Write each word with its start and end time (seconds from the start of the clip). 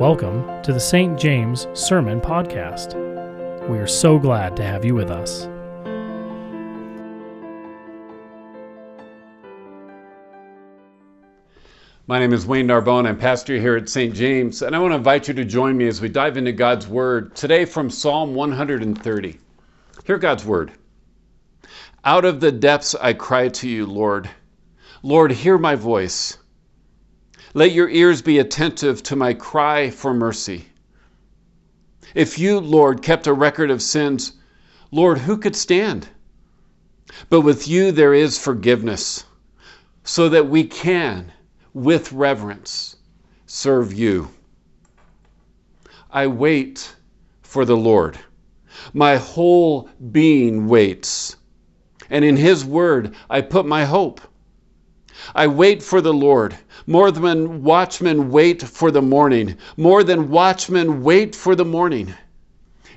Welcome 0.00 0.62
to 0.62 0.72
the 0.72 0.80
St. 0.80 1.20
James 1.20 1.66
Sermon 1.74 2.22
Podcast. 2.22 2.94
We 3.68 3.76
are 3.76 3.86
so 3.86 4.18
glad 4.18 4.56
to 4.56 4.64
have 4.64 4.82
you 4.82 4.94
with 4.94 5.10
us. 5.10 5.46
My 12.06 12.18
name 12.18 12.32
is 12.32 12.46
Wayne 12.46 12.66
Darbonne. 12.66 13.06
I'm 13.06 13.18
pastor 13.18 13.58
here 13.58 13.76
at 13.76 13.90
St. 13.90 14.14
James, 14.14 14.62
and 14.62 14.74
I 14.74 14.78
want 14.78 14.92
to 14.92 14.96
invite 14.96 15.28
you 15.28 15.34
to 15.34 15.44
join 15.44 15.76
me 15.76 15.86
as 15.86 16.00
we 16.00 16.08
dive 16.08 16.38
into 16.38 16.52
God's 16.52 16.88
Word 16.88 17.36
today 17.36 17.66
from 17.66 17.90
Psalm 17.90 18.34
130. 18.34 19.38
Hear 20.06 20.16
God's 20.16 20.46
Word. 20.46 20.72
Out 22.06 22.24
of 22.24 22.40
the 22.40 22.52
depths 22.52 22.94
I 22.94 23.12
cry 23.12 23.48
to 23.48 23.68
you, 23.68 23.84
Lord. 23.84 24.30
Lord, 25.02 25.30
hear 25.30 25.58
my 25.58 25.74
voice. 25.74 26.38
Let 27.52 27.72
your 27.72 27.88
ears 27.88 28.22
be 28.22 28.38
attentive 28.38 29.02
to 29.04 29.16
my 29.16 29.34
cry 29.34 29.90
for 29.90 30.14
mercy. 30.14 30.66
If 32.14 32.38
you, 32.38 32.60
Lord, 32.60 33.02
kept 33.02 33.26
a 33.26 33.32
record 33.32 33.72
of 33.72 33.82
sins, 33.82 34.34
Lord, 34.92 35.18
who 35.18 35.36
could 35.36 35.56
stand? 35.56 36.08
But 37.28 37.40
with 37.40 37.66
you 37.66 37.90
there 37.90 38.14
is 38.14 38.38
forgiveness, 38.38 39.24
so 40.04 40.28
that 40.28 40.48
we 40.48 40.62
can, 40.62 41.32
with 41.74 42.12
reverence, 42.12 42.94
serve 43.46 43.92
you. 43.92 44.30
I 46.08 46.28
wait 46.28 46.94
for 47.42 47.64
the 47.64 47.76
Lord. 47.76 48.16
My 48.92 49.16
whole 49.16 49.88
being 50.12 50.68
waits, 50.68 51.34
and 52.08 52.24
in 52.24 52.36
his 52.36 52.64
word 52.64 53.16
I 53.28 53.40
put 53.40 53.66
my 53.66 53.84
hope. 53.84 54.20
I 55.34 55.46
wait 55.46 55.82
for 55.82 56.00
the 56.00 56.12
Lord. 56.12 56.56
More 56.86 57.10
than 57.10 57.62
watchmen 57.62 58.30
wait 58.30 58.62
for 58.62 58.90
the 58.90 59.02
morning. 59.02 59.56
More 59.76 60.02
than 60.04 60.30
watchmen 60.30 61.02
wait 61.02 61.34
for 61.34 61.54
the 61.54 61.64
morning. 61.64 62.14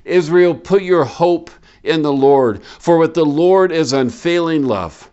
Israel, 0.06 0.54
put 0.56 0.84
your 0.84 1.06
hope 1.06 1.50
in 1.84 2.02
the 2.02 2.14
Lord, 2.14 2.64
for 2.64 2.98
with 2.98 3.14
the 3.14 3.26
Lord 3.26 3.72
is 3.72 3.94
unfailing 3.94 4.66
love, 4.66 5.10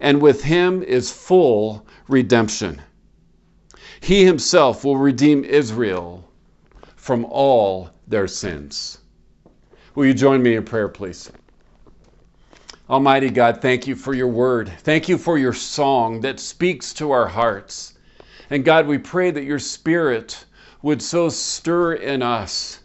and 0.00 0.20
with 0.20 0.42
him 0.42 0.82
is 0.82 1.10
full 1.10 1.86
redemption. 2.08 2.80
He 4.00 4.24
himself 4.24 4.84
will 4.84 4.98
redeem 4.98 5.44
Israel 5.44 6.28
from 6.96 7.24
all 7.26 7.90
their 8.06 8.28
sins. 8.28 8.98
Will 9.94 10.06
you 10.06 10.14
join 10.14 10.42
me 10.42 10.56
in 10.56 10.64
prayer, 10.64 10.88
please? 10.88 11.30
Almighty 12.88 13.30
God, 13.30 13.62
thank 13.62 13.86
you 13.86 13.96
for 13.96 14.12
your 14.12 14.28
word. 14.28 14.70
Thank 14.80 15.08
you 15.08 15.16
for 15.16 15.38
your 15.38 15.54
song 15.54 16.20
that 16.20 16.38
speaks 16.38 16.92
to 16.94 17.12
our 17.12 17.26
hearts. 17.26 17.94
And 18.50 18.62
God, 18.62 18.86
we 18.86 18.98
pray 18.98 19.30
that 19.30 19.44
your 19.44 19.58
spirit 19.58 20.44
would 20.82 21.00
so 21.00 21.30
stir 21.30 21.94
in 21.94 22.20
us 22.20 22.80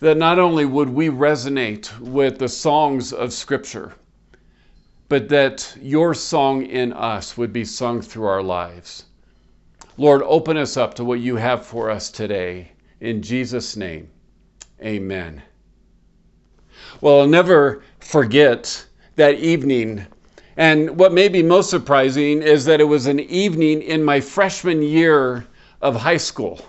that 0.00 0.16
not 0.16 0.38
only 0.38 0.64
would 0.64 0.88
we 0.88 1.10
resonate 1.10 1.98
with 2.00 2.38
the 2.38 2.48
songs 2.48 3.12
of 3.12 3.30
Scripture, 3.30 3.92
but 5.10 5.28
that 5.28 5.76
your 5.78 6.14
song 6.14 6.64
in 6.64 6.94
us 6.94 7.36
would 7.36 7.52
be 7.52 7.66
sung 7.66 8.00
through 8.00 8.24
our 8.24 8.42
lives. 8.42 9.04
Lord, 9.98 10.22
open 10.22 10.56
us 10.56 10.78
up 10.78 10.94
to 10.94 11.04
what 11.04 11.20
you 11.20 11.36
have 11.36 11.66
for 11.66 11.90
us 11.90 12.10
today. 12.10 12.72
In 13.00 13.20
Jesus' 13.20 13.76
name, 13.76 14.08
amen. 14.82 15.42
Well, 17.02 17.20
I'll 17.20 17.28
never 17.28 17.82
forget 18.00 18.86
that 19.16 19.34
evening. 19.36 20.06
And 20.56 20.98
what 20.98 21.12
may 21.12 21.28
be 21.28 21.42
most 21.42 21.70
surprising 21.70 22.42
is 22.42 22.64
that 22.66 22.80
it 22.80 22.84
was 22.84 23.06
an 23.06 23.20
evening 23.20 23.82
in 23.82 24.04
my 24.04 24.20
freshman 24.20 24.82
year 24.82 25.46
of 25.80 25.96
high 25.96 26.18
school. 26.18 26.60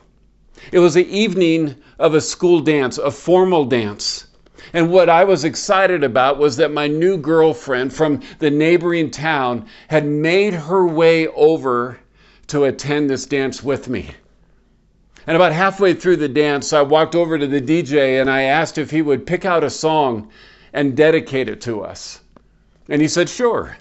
It 0.71 0.79
was 0.79 0.93
the 0.93 1.07
evening 1.07 1.75
of 1.99 2.13
a 2.13 2.21
school 2.21 2.59
dance, 2.59 2.97
a 2.97 3.11
formal 3.11 3.65
dance. 3.65 4.27
And 4.73 4.89
what 4.89 5.09
I 5.09 5.23
was 5.23 5.43
excited 5.43 6.03
about 6.03 6.39
was 6.39 6.57
that 6.57 6.71
my 6.71 6.87
new 6.87 7.17
girlfriend 7.17 7.93
from 7.93 8.21
the 8.39 8.49
neighboring 8.49 9.11
town 9.11 9.65
had 9.89 10.05
made 10.05 10.53
her 10.53 10.87
way 10.87 11.27
over 11.27 11.99
to 12.47 12.63
attend 12.63 13.09
this 13.09 13.25
dance 13.25 13.63
with 13.63 13.89
me. 13.89 14.11
And 15.27 15.35
about 15.35 15.53
halfway 15.53 15.93
through 15.93 16.17
the 16.17 16.29
dance, 16.29 16.73
I 16.73 16.81
walked 16.81 17.15
over 17.15 17.37
to 17.37 17.47
the 17.47 17.61
DJ 17.61 18.19
and 18.19 18.29
I 18.29 18.43
asked 18.43 18.77
if 18.77 18.89
he 18.89 19.01
would 19.01 19.25
pick 19.25 19.45
out 19.45 19.63
a 19.63 19.69
song 19.69 20.29
and 20.73 20.97
dedicate 20.97 21.49
it 21.49 21.61
to 21.61 21.81
us. 21.81 22.19
And 22.89 23.01
he 23.01 23.07
said, 23.07 23.29
Sure. 23.29 23.77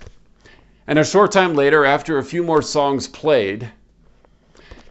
And 0.87 0.99
a 0.99 1.05
short 1.05 1.33
time 1.33 1.55
later, 1.55 1.85
after 1.85 2.19
a 2.19 2.25
few 2.25 2.43
more 2.43 2.63
songs 2.63 3.07
played, 3.09 3.71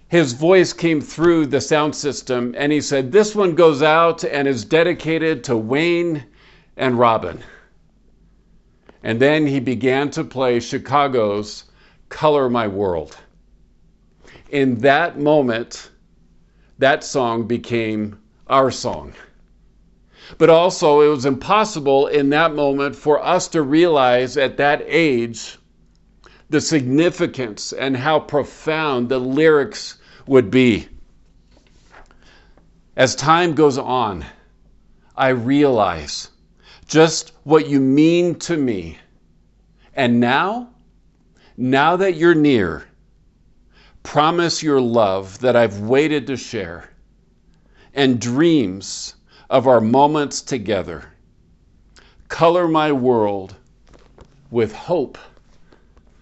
his 0.07 0.33
voice 0.33 0.73
came 0.73 0.99
through 0.99 1.45
the 1.45 1.61
sound 1.61 1.95
system 1.95 2.53
and 2.57 2.71
he 2.71 2.81
said, 2.81 3.11
This 3.11 3.33
one 3.33 3.55
goes 3.55 3.81
out 3.81 4.23
and 4.23 4.47
is 4.47 4.65
dedicated 4.65 5.43
to 5.45 5.55
Wayne 5.55 6.25
and 6.75 6.99
Robin. 6.99 7.41
And 9.03 9.19
then 9.19 9.47
he 9.47 9.59
began 9.59 10.09
to 10.11 10.23
play 10.23 10.59
Chicago's 10.59 11.65
Color 12.09 12.49
My 12.49 12.67
World. 12.67 13.17
In 14.49 14.77
that 14.79 15.17
moment, 15.17 15.91
that 16.77 17.03
song 17.03 17.47
became 17.47 18.19
our 18.47 18.69
song. 18.69 19.13
But 20.37 20.49
also, 20.49 21.01
it 21.01 21.09
was 21.09 21.25
impossible 21.25 22.07
in 22.07 22.29
that 22.29 22.55
moment 22.55 22.95
for 22.95 23.23
us 23.23 23.47
to 23.49 23.61
realize 23.61 24.37
at 24.37 24.57
that 24.57 24.83
age 24.85 25.57
the 26.49 26.61
significance 26.61 27.73
and 27.73 27.95
how 27.95 28.19
profound 28.19 29.09
the 29.09 29.19
lyrics 29.19 29.97
would 30.27 30.51
be. 30.51 30.87
As 32.95 33.15
time 33.15 33.53
goes 33.53 33.77
on, 33.77 34.25
I 35.15 35.29
realize 35.29 36.29
just 36.87 37.31
what 37.43 37.67
you 37.67 37.79
mean 37.79 38.35
to 38.35 38.57
me. 38.57 38.97
And 39.93 40.19
now, 40.19 40.69
now 41.55 41.95
that 41.95 42.15
you're 42.15 42.35
near, 42.35 42.85
promise 44.03 44.61
your 44.61 44.81
love 44.81 45.39
that 45.39 45.55
I've 45.55 45.79
waited 45.79 46.27
to 46.27 46.37
share 46.37 46.89
and 47.93 48.19
dreams 48.19 49.15
of 49.51 49.67
our 49.67 49.81
moments 49.81 50.41
together. 50.41 51.03
Color 52.29 52.69
my 52.69 52.93
world 52.93 53.53
with 54.49 54.73
hope 54.73 55.17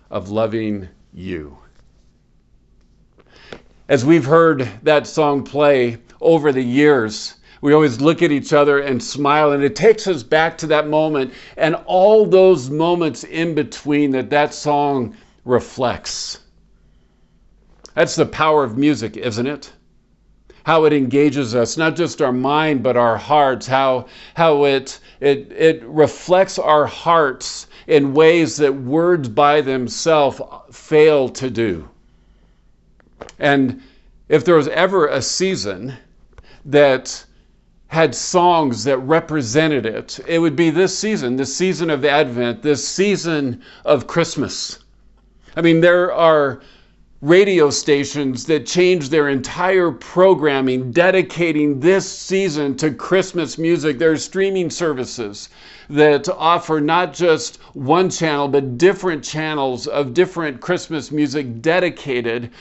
of 0.10 0.32
loving 0.32 0.90
you. 1.14 1.56
As 3.88 4.04
we've 4.04 4.26
heard 4.26 4.68
that 4.82 5.06
song 5.06 5.44
play 5.44 6.00
over 6.20 6.52
the 6.52 6.64
years, 6.64 7.36
we 7.62 7.72
always 7.72 8.02
look 8.02 8.24
at 8.24 8.32
each 8.32 8.52
other 8.52 8.80
and 8.80 9.02
smile, 9.02 9.52
and 9.52 9.64
it 9.64 9.76
takes 9.76 10.08
us 10.08 10.24
back 10.24 10.58
to 10.58 10.68
that 10.68 10.88
moment 10.88 11.32
and 11.56 11.76
all 11.86 12.26
those 12.26 12.72
moments 12.72 13.26
in 13.26 13.54
between 13.54 14.10
that 14.12 14.32
that 14.32 14.56
song 14.56 15.16
reflects. 15.46 16.40
That's 17.94 18.16
the 18.16 18.26
power 18.26 18.64
of 18.64 18.76
music, 18.76 19.18
isn't 19.18 19.46
it? 19.46 19.72
How 20.64 20.86
it 20.86 20.94
engages 20.94 21.56
us, 21.56 21.78
not 21.78 21.96
just 21.96 22.22
our 22.22 22.34
mind, 22.34 22.84
but 22.84 22.98
our 22.98 23.18
hearts, 23.18 23.66
how, 23.68 24.08
how 24.36 24.66
it, 24.66 25.00
it, 25.20 25.52
it 25.52 25.84
reflects 25.84 26.60
our 26.60 26.86
hearts 26.86 27.68
in 27.88 28.14
ways 28.14 28.58
that 28.58 28.74
words 28.74 29.30
by 29.30 29.62
themselves 29.62 30.42
fail 30.72 31.30
to 31.30 31.50
do. 31.50 31.90
And 33.40 33.82
if 34.28 34.46
there 34.46 34.56
was 34.56 34.68
ever 34.68 35.08
a 35.08 35.22
season 35.22 35.94
that 36.66 37.26
had 37.88 38.14
songs 38.14 38.84
that 38.84 38.98
represented 39.00 39.86
it, 39.86 40.20
it 40.28 40.38
would 40.38 40.56
be 40.56 40.70
this 40.70 40.98
season, 40.98 41.36
this 41.36 41.56
season 41.56 41.90
of 41.90 42.06
Advent, 42.06 42.62
this 42.62 42.88
season 42.88 43.62
of 43.84 44.06
Christmas. 44.06 44.80
I 45.56 45.62
mean, 45.62 45.82
there 45.82 46.14
are 46.14 46.62
radio 47.22 47.70
stations 47.70 48.46
that 48.46 48.66
change 48.66 49.10
their 49.10 49.28
entire 49.28 49.92
programming 49.92 50.90
dedicating 50.90 51.78
this 51.78 52.10
season 52.10 52.78
to 52.78 52.92
Christmas 52.92 53.58
music. 53.58 54.00
There 54.00 54.12
are 54.12 54.18
streaming 54.18 54.70
services 54.70 55.50
that 55.90 56.30
offer 56.30 56.80
not 56.80 57.14
just 57.14 57.58
one 57.74 58.10
channel, 58.10 58.48
but 58.48 58.78
different 58.78 59.22
channels 59.22 59.86
of 59.88 60.14
different 60.14 60.62
Christmas 60.62 61.12
music 61.12 61.62
dedicated 61.62 62.52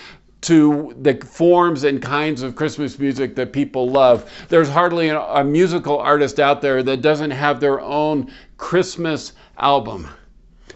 to 0.40 0.92
the 1.02 1.14
forms 1.14 1.84
and 1.84 2.02
kinds 2.02 2.42
of 2.42 2.56
Christmas 2.56 2.98
music 2.98 3.36
that 3.36 3.52
people 3.52 3.88
love. 3.88 4.28
There's 4.48 4.68
hardly 4.68 5.08
a, 5.08 5.20
a 5.20 5.44
musical 5.44 5.98
artist 5.98 6.40
out 6.40 6.62
there 6.62 6.82
that 6.82 7.00
doesn't 7.00 7.30
have 7.30 7.60
their 7.60 7.80
own 7.80 8.32
Christmas 8.56 9.34
album. 9.58 10.08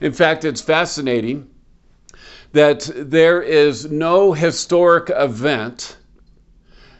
In 0.00 0.12
fact, 0.12 0.44
it's 0.44 0.60
fascinating 0.60 1.48
that 2.52 2.90
there 2.94 3.40
is 3.42 3.90
no 3.90 4.32
historic 4.32 5.10
event 5.14 5.96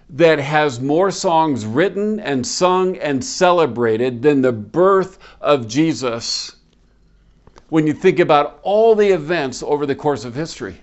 that 0.09 0.39
has 0.39 0.81
more 0.81 1.11
songs 1.11 1.65
written 1.65 2.21
and 2.21 2.47
sung 2.47 2.97
and 2.99 3.25
celebrated 3.25 4.23
than 4.23 4.43
the 4.43 4.53
birth 4.53 5.19
of 5.41 5.69
Jesus 5.69 6.57
when 7.69 7.87
you 7.87 7.95
think 7.95 8.19
about 8.19 8.61
all 8.63 8.95
the 8.95 9.09
events 9.09 9.63
over 9.63 9.87
the 9.87 9.95
course 9.95 10.25
of 10.25 10.35
history. 10.35 10.77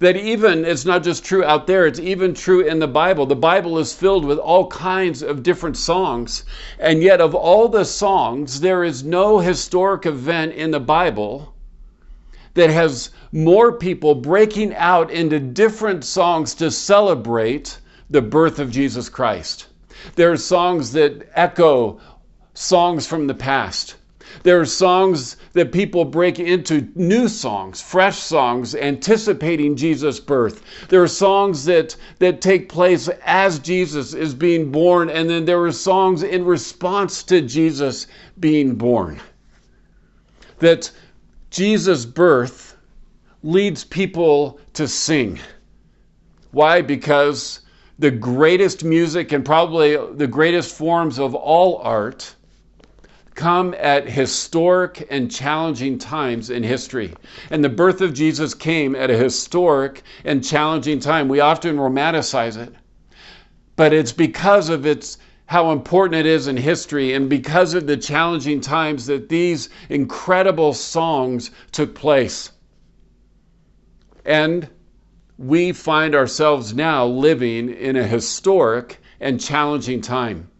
that 0.00 0.16
even 0.16 0.64
it's 0.64 0.84
not 0.84 1.02
just 1.02 1.24
true 1.24 1.42
out 1.42 1.66
there, 1.66 1.84
it's 1.86 1.98
even 1.98 2.32
true 2.32 2.60
in 2.60 2.78
the 2.78 2.86
Bible. 2.86 3.26
The 3.26 3.34
Bible 3.34 3.78
is 3.78 3.92
filled 3.92 4.24
with 4.24 4.38
all 4.38 4.68
kinds 4.68 5.22
of 5.22 5.42
different 5.42 5.76
songs. 5.76 6.44
And 6.78 7.02
yet, 7.02 7.20
of 7.20 7.34
all 7.34 7.68
the 7.68 7.84
songs, 7.84 8.60
there 8.60 8.84
is 8.84 9.02
no 9.02 9.40
historic 9.40 10.06
event 10.06 10.52
in 10.54 10.70
the 10.70 10.78
Bible 10.78 11.52
that 12.58 12.70
has 12.70 13.10
more 13.30 13.70
people 13.70 14.16
breaking 14.16 14.74
out 14.74 15.12
into 15.12 15.38
different 15.38 16.02
songs 16.02 16.54
to 16.56 16.72
celebrate 16.72 17.78
the 18.10 18.20
birth 18.20 18.58
of 18.58 18.68
Jesus 18.68 19.08
Christ. 19.08 19.68
There 20.16 20.32
are 20.32 20.36
songs 20.36 20.90
that 20.92 21.28
echo 21.34 22.00
songs 22.54 23.06
from 23.06 23.28
the 23.28 23.34
past. 23.34 23.94
There 24.42 24.60
are 24.60 24.66
songs 24.66 25.36
that 25.52 25.70
people 25.70 26.04
break 26.04 26.40
into 26.40 26.88
new 26.96 27.28
songs, 27.28 27.80
fresh 27.80 28.18
songs, 28.18 28.74
anticipating 28.74 29.76
Jesus' 29.76 30.18
birth. 30.18 30.60
There 30.88 31.02
are 31.02 31.06
songs 31.08 31.64
that, 31.66 31.94
that 32.18 32.40
take 32.40 32.68
place 32.68 33.08
as 33.24 33.60
Jesus 33.60 34.14
is 34.14 34.34
being 34.34 34.72
born, 34.72 35.10
and 35.10 35.30
then 35.30 35.44
there 35.44 35.62
are 35.62 35.70
songs 35.70 36.24
in 36.24 36.44
response 36.44 37.22
to 37.24 37.40
Jesus 37.40 38.08
being 38.40 38.74
born. 38.74 39.20
That 40.58 40.90
Jesus' 41.50 42.04
birth 42.04 42.76
leads 43.42 43.84
people 43.84 44.60
to 44.74 44.86
sing. 44.86 45.38
Why? 46.50 46.82
Because 46.82 47.60
the 47.98 48.10
greatest 48.10 48.84
music 48.84 49.32
and 49.32 49.44
probably 49.44 49.96
the 50.14 50.26
greatest 50.26 50.74
forms 50.74 51.18
of 51.18 51.34
all 51.34 51.78
art 51.78 52.34
come 53.34 53.74
at 53.78 54.08
historic 54.08 55.06
and 55.10 55.30
challenging 55.30 55.96
times 55.96 56.50
in 56.50 56.62
history. 56.62 57.14
And 57.50 57.64
the 57.64 57.68
birth 57.68 58.00
of 58.00 58.12
Jesus 58.12 58.52
came 58.52 58.96
at 58.96 59.10
a 59.10 59.16
historic 59.16 60.02
and 60.24 60.44
challenging 60.44 60.98
time. 60.98 61.28
We 61.28 61.40
often 61.40 61.76
romanticize 61.76 62.56
it, 62.56 62.74
but 63.76 63.92
it's 63.92 64.12
because 64.12 64.68
of 64.68 64.86
its 64.86 65.18
how 65.48 65.72
important 65.72 66.14
it 66.14 66.26
is 66.26 66.46
in 66.46 66.58
history 66.58 67.14
and 67.14 67.30
because 67.30 67.72
of 67.72 67.86
the 67.86 67.96
challenging 67.96 68.60
times 68.60 69.06
that 69.06 69.30
these 69.30 69.70
incredible 69.88 70.74
songs 70.74 71.50
took 71.72 71.94
place. 71.94 72.52
And 74.26 74.68
we 75.38 75.72
find 75.72 76.14
ourselves 76.14 76.74
now 76.74 77.06
living 77.06 77.70
in 77.70 77.96
a 77.96 78.06
historic 78.06 78.98
and 79.20 79.40
challenging 79.40 80.02
time. 80.02 80.50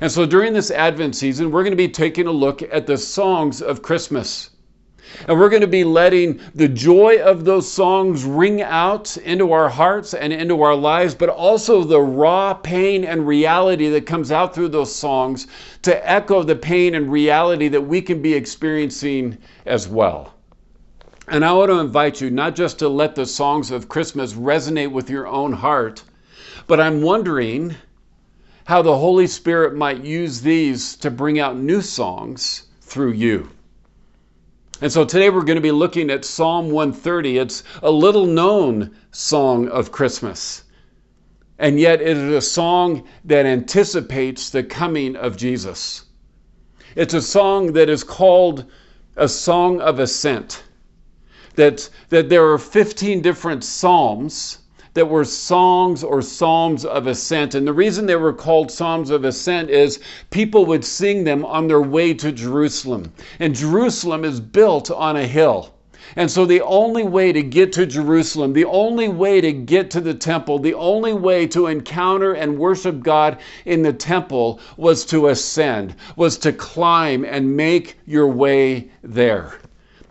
And 0.00 0.10
so 0.10 0.26
during 0.26 0.52
this 0.52 0.72
Advent 0.72 1.14
season, 1.14 1.52
we're 1.52 1.62
going 1.62 1.70
to 1.70 1.76
be 1.76 1.88
taking 1.88 2.26
a 2.26 2.32
look 2.32 2.60
at 2.60 2.88
the 2.88 2.98
songs 2.98 3.62
of 3.62 3.82
Christmas. 3.82 4.50
And 5.28 5.38
we're 5.38 5.48
going 5.48 5.60
to 5.62 5.66
be 5.66 5.84
letting 5.84 6.40
the 6.54 6.68
joy 6.68 7.20
of 7.22 7.44
those 7.44 7.70
songs 7.70 8.24
ring 8.24 8.62
out 8.62 9.16
into 9.18 9.52
our 9.52 9.68
hearts 9.68 10.14
and 10.14 10.32
into 10.32 10.62
our 10.62 10.74
lives, 10.74 11.14
but 11.14 11.28
also 11.28 11.84
the 11.84 12.00
raw 12.00 12.54
pain 12.54 13.04
and 13.04 13.26
reality 13.26 13.88
that 13.90 14.06
comes 14.06 14.32
out 14.32 14.54
through 14.54 14.68
those 14.68 14.94
songs 14.94 15.46
to 15.82 16.10
echo 16.10 16.42
the 16.42 16.56
pain 16.56 16.94
and 16.94 17.10
reality 17.12 17.68
that 17.68 17.80
we 17.80 18.00
can 18.00 18.22
be 18.22 18.34
experiencing 18.34 19.38
as 19.66 19.88
well. 19.88 20.34
And 21.28 21.44
I 21.44 21.52
want 21.52 21.70
to 21.70 21.78
invite 21.78 22.20
you 22.20 22.30
not 22.30 22.54
just 22.54 22.78
to 22.80 22.88
let 22.88 23.14
the 23.14 23.24
songs 23.24 23.70
of 23.70 23.88
Christmas 23.88 24.34
resonate 24.34 24.92
with 24.92 25.08
your 25.08 25.26
own 25.26 25.52
heart, 25.52 26.02
but 26.66 26.80
I'm 26.80 27.00
wondering 27.00 27.74
how 28.64 28.82
the 28.82 28.96
Holy 28.96 29.26
Spirit 29.26 29.74
might 29.74 30.04
use 30.04 30.40
these 30.40 30.96
to 30.96 31.10
bring 31.10 31.38
out 31.38 31.56
new 31.56 31.80
songs 31.80 32.64
through 32.80 33.12
you. 33.12 33.50
And 34.80 34.92
so 34.92 35.04
today 35.04 35.30
we're 35.30 35.44
going 35.44 35.56
to 35.56 35.62
be 35.62 35.70
looking 35.70 36.10
at 36.10 36.24
Psalm 36.24 36.70
130. 36.70 37.38
It's 37.38 37.62
a 37.82 37.90
little 37.90 38.26
known 38.26 38.96
song 39.12 39.68
of 39.68 39.92
Christmas. 39.92 40.64
And 41.58 41.78
yet 41.78 42.00
it 42.00 42.16
is 42.16 42.34
a 42.34 42.40
song 42.40 43.04
that 43.24 43.46
anticipates 43.46 44.50
the 44.50 44.64
coming 44.64 45.14
of 45.16 45.36
Jesus. 45.36 46.04
It's 46.96 47.14
a 47.14 47.22
song 47.22 47.72
that 47.74 47.88
is 47.88 48.02
called 48.02 48.64
a 49.16 49.28
song 49.28 49.80
of 49.80 50.00
ascent 50.00 50.64
that, 51.54 51.88
that 52.08 52.28
there 52.28 52.50
are 52.50 52.58
15 52.58 53.22
different 53.22 53.62
psalms 53.62 54.58
that 54.94 55.08
were 55.08 55.24
songs 55.24 56.02
or 56.02 56.22
psalms 56.22 56.84
of 56.84 57.06
ascent. 57.06 57.54
And 57.54 57.66
the 57.66 57.72
reason 57.72 58.06
they 58.06 58.16
were 58.16 58.32
called 58.32 58.70
psalms 58.70 59.10
of 59.10 59.24
ascent 59.24 59.68
is 59.68 59.98
people 60.30 60.64
would 60.66 60.84
sing 60.84 61.24
them 61.24 61.44
on 61.44 61.66
their 61.66 61.82
way 61.82 62.14
to 62.14 62.32
Jerusalem. 62.32 63.12
And 63.40 63.54
Jerusalem 63.54 64.24
is 64.24 64.40
built 64.40 64.90
on 64.90 65.16
a 65.16 65.26
hill. 65.26 65.74
And 66.16 66.30
so, 66.30 66.44
the 66.44 66.60
only 66.60 67.02
way 67.02 67.32
to 67.32 67.42
get 67.42 67.72
to 67.72 67.86
Jerusalem, 67.86 68.52
the 68.52 68.66
only 68.66 69.08
way 69.08 69.40
to 69.40 69.52
get 69.52 69.90
to 69.92 70.00
the 70.00 70.14
temple, 70.14 70.58
the 70.58 70.74
only 70.74 71.12
way 71.12 71.46
to 71.48 71.66
encounter 71.66 72.34
and 72.34 72.58
worship 72.58 73.02
God 73.02 73.38
in 73.64 73.82
the 73.82 73.92
temple 73.92 74.60
was 74.76 75.04
to 75.06 75.28
ascend, 75.28 75.94
was 76.14 76.36
to 76.38 76.52
climb 76.52 77.24
and 77.24 77.56
make 77.56 77.98
your 78.06 78.28
way 78.28 78.90
there. 79.02 79.54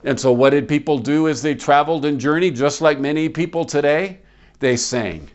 And 0.04 0.20
so, 0.20 0.32
what 0.34 0.50
did 0.50 0.68
people 0.68 0.98
do 0.98 1.30
as 1.30 1.42
they 1.42 1.56
traveled 1.56 2.06
and 2.06 2.20
journeyed? 2.20 2.56
Just 2.56 2.82
like 2.82 3.00
many 3.00 3.30
people 3.30 3.64
today, 3.64 4.18
they 4.64 4.78
sang. 4.78 5.30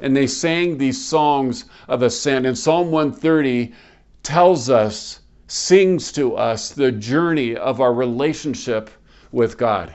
And 0.00 0.16
they 0.16 0.26
sang 0.26 0.78
these 0.78 1.04
songs 1.04 1.64
of 1.88 2.02
ascent. 2.02 2.46
And 2.46 2.56
Psalm 2.56 2.90
130 2.90 3.72
tells 4.22 4.68
us, 4.68 5.20
sings 5.46 6.10
to 6.12 6.36
us 6.36 6.70
the 6.70 6.90
journey 6.90 7.56
of 7.56 7.80
our 7.80 7.92
relationship 7.92 8.90
with 9.30 9.58
God. 9.58 9.94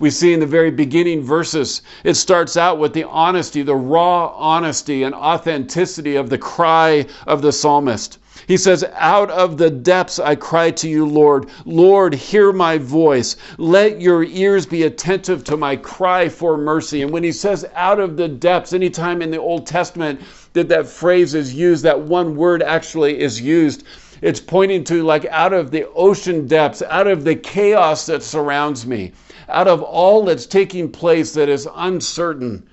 We 0.00 0.08
see 0.08 0.32
in 0.32 0.40
the 0.40 0.46
very 0.46 0.70
beginning 0.70 1.22
verses, 1.22 1.82
it 2.04 2.14
starts 2.14 2.56
out 2.56 2.78
with 2.78 2.94
the 2.94 3.04
honesty, 3.04 3.60
the 3.60 3.76
raw 3.76 4.28
honesty 4.34 5.02
and 5.02 5.14
authenticity 5.14 6.16
of 6.16 6.30
the 6.30 6.38
cry 6.38 7.04
of 7.26 7.42
the 7.42 7.52
psalmist. 7.52 8.16
He 8.48 8.56
says, 8.56 8.82
Out 8.94 9.30
of 9.30 9.58
the 9.58 9.68
depths 9.68 10.18
I 10.18 10.36
cry 10.36 10.70
to 10.70 10.88
you, 10.88 11.04
Lord. 11.04 11.50
Lord, 11.66 12.14
hear 12.14 12.50
my 12.50 12.78
voice. 12.78 13.36
Let 13.58 14.00
your 14.00 14.24
ears 14.24 14.64
be 14.64 14.84
attentive 14.84 15.44
to 15.44 15.58
my 15.58 15.76
cry 15.76 16.30
for 16.30 16.56
mercy. 16.56 17.02
And 17.02 17.10
when 17.10 17.22
he 17.22 17.32
says 17.32 17.66
out 17.74 18.00
of 18.00 18.16
the 18.16 18.26
depths, 18.26 18.72
anytime 18.72 19.20
in 19.20 19.30
the 19.30 19.38
Old 19.38 19.66
Testament 19.66 20.20
that 20.54 20.70
that 20.70 20.86
phrase 20.86 21.34
is 21.34 21.52
used, 21.52 21.84
that 21.84 22.00
one 22.00 22.34
word 22.36 22.62
actually 22.62 23.20
is 23.20 23.38
used, 23.38 23.84
it's 24.22 24.40
pointing 24.40 24.84
to 24.84 25.02
like 25.02 25.26
out 25.26 25.52
of 25.52 25.70
the 25.70 25.88
ocean 25.90 26.46
depths, 26.46 26.82
out 26.88 27.06
of 27.06 27.24
the 27.24 27.34
chaos 27.34 28.06
that 28.06 28.22
surrounds 28.22 28.86
me, 28.86 29.12
out 29.50 29.68
of 29.68 29.82
all 29.82 30.24
that's 30.24 30.46
taking 30.46 30.90
place 30.90 31.34
that 31.34 31.48
is 31.48 31.68
uncertain, 31.74 32.68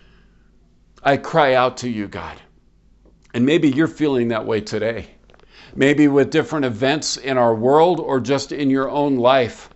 I 1.04 1.18
cry 1.18 1.54
out 1.54 1.78
to 1.78 1.90
you, 1.90 2.08
God. 2.08 2.38
And 3.34 3.46
maybe 3.46 3.70
you're 3.70 3.88
feeling 3.88 4.30
that 4.30 4.46
way 4.46 4.62
today 4.62 5.08
maybe 5.78 6.08
with 6.08 6.32
different 6.32 6.66
events 6.66 7.18
in 7.18 7.38
our 7.38 7.54
world 7.54 8.00
or 8.00 8.20
just 8.20 8.52
in 8.52 8.70
your 8.70 8.90
own 8.90 9.16
life. 9.16 9.70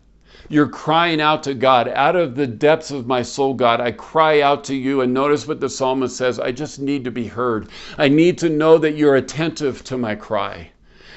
You're 0.49 0.67
crying 0.67 1.21
out 1.21 1.43
to 1.43 1.53
God. 1.53 1.87
Out 1.87 2.15
of 2.15 2.35
the 2.35 2.47
depths 2.47 2.91
of 2.91 3.07
my 3.07 3.21
soul, 3.21 3.53
God, 3.53 3.79
I 3.79 3.91
cry 3.91 4.41
out 4.41 4.63
to 4.65 4.75
you. 4.75 5.01
And 5.01 5.13
notice 5.13 5.47
what 5.47 5.61
the 5.61 5.69
psalmist 5.69 6.17
says 6.17 6.39
I 6.39 6.51
just 6.51 6.79
need 6.79 7.05
to 7.05 7.11
be 7.11 7.27
heard. 7.27 7.69
I 7.97 8.09
need 8.09 8.39
to 8.39 8.49
know 8.49 8.77
that 8.79 8.97
you're 8.97 9.15
attentive 9.15 9.83
to 9.85 9.97
my 9.97 10.15
cry. 10.15 10.70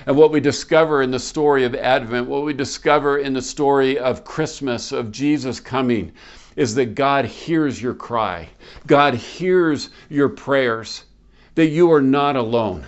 And 0.07 0.17
what 0.17 0.31
we 0.31 0.41
discover 0.41 1.03
in 1.03 1.11
the 1.11 1.19
story 1.19 1.65
of 1.65 1.75
Advent, 1.75 2.29
what 2.29 2.45
we 2.45 2.53
discover 2.53 3.19
in 3.19 3.33
the 3.33 3.43
story 3.43 3.99
of 3.99 4.25
Christmas, 4.25 4.93
of 4.93 5.13
Jesus 5.13 5.61
coming, 5.61 6.13
is 6.57 6.75
that 6.75 6.95
God 6.95 7.25
hears 7.25 7.81
your 7.81 7.95
cry. 7.95 8.49
God 8.87 9.15
hears 9.15 9.91
your 10.09 10.29
prayers, 10.29 11.05
that 11.55 11.69
you 11.69 11.93
are 11.93 12.03
not 12.03 12.37
alone 12.37 12.87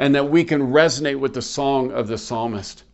and 0.00 0.14
that 0.14 0.30
we 0.30 0.42
can 0.42 0.72
resonate 0.72 1.20
with 1.20 1.34
the 1.34 1.42
song 1.42 1.92
of 1.92 2.08
the 2.08 2.16
psalmist. 2.16 2.84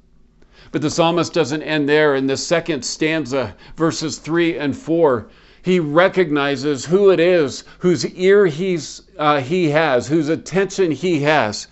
But 0.72 0.82
the 0.82 0.90
psalmist 0.90 1.32
doesn't 1.32 1.62
end 1.62 1.88
there. 1.88 2.16
In 2.16 2.26
the 2.26 2.36
second 2.36 2.84
stanza, 2.84 3.54
verses 3.76 4.18
3 4.18 4.58
and 4.58 4.76
4, 4.76 5.28
he 5.62 5.78
recognizes 5.78 6.84
who 6.84 7.10
it 7.10 7.20
is 7.20 7.62
whose 7.78 8.04
ear 8.06 8.46
he's, 8.46 9.02
uh, 9.16 9.40
he 9.40 9.70
has, 9.70 10.08
whose 10.08 10.28
attention 10.28 10.90
he 10.90 11.20
has. 11.20 11.68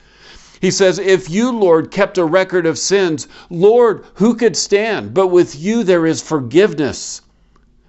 He 0.60 0.70
says, 0.70 0.98
If 0.98 1.28
you, 1.28 1.52
Lord, 1.52 1.90
kept 1.90 2.18
a 2.18 2.24
record 2.24 2.66
of 2.66 2.78
sins, 2.78 3.28
Lord, 3.50 4.04
who 4.14 4.34
could 4.34 4.56
stand? 4.56 5.14
But 5.14 5.28
with 5.28 5.56
you 5.56 5.84
there 5.84 6.06
is 6.06 6.22
forgiveness, 6.22 7.22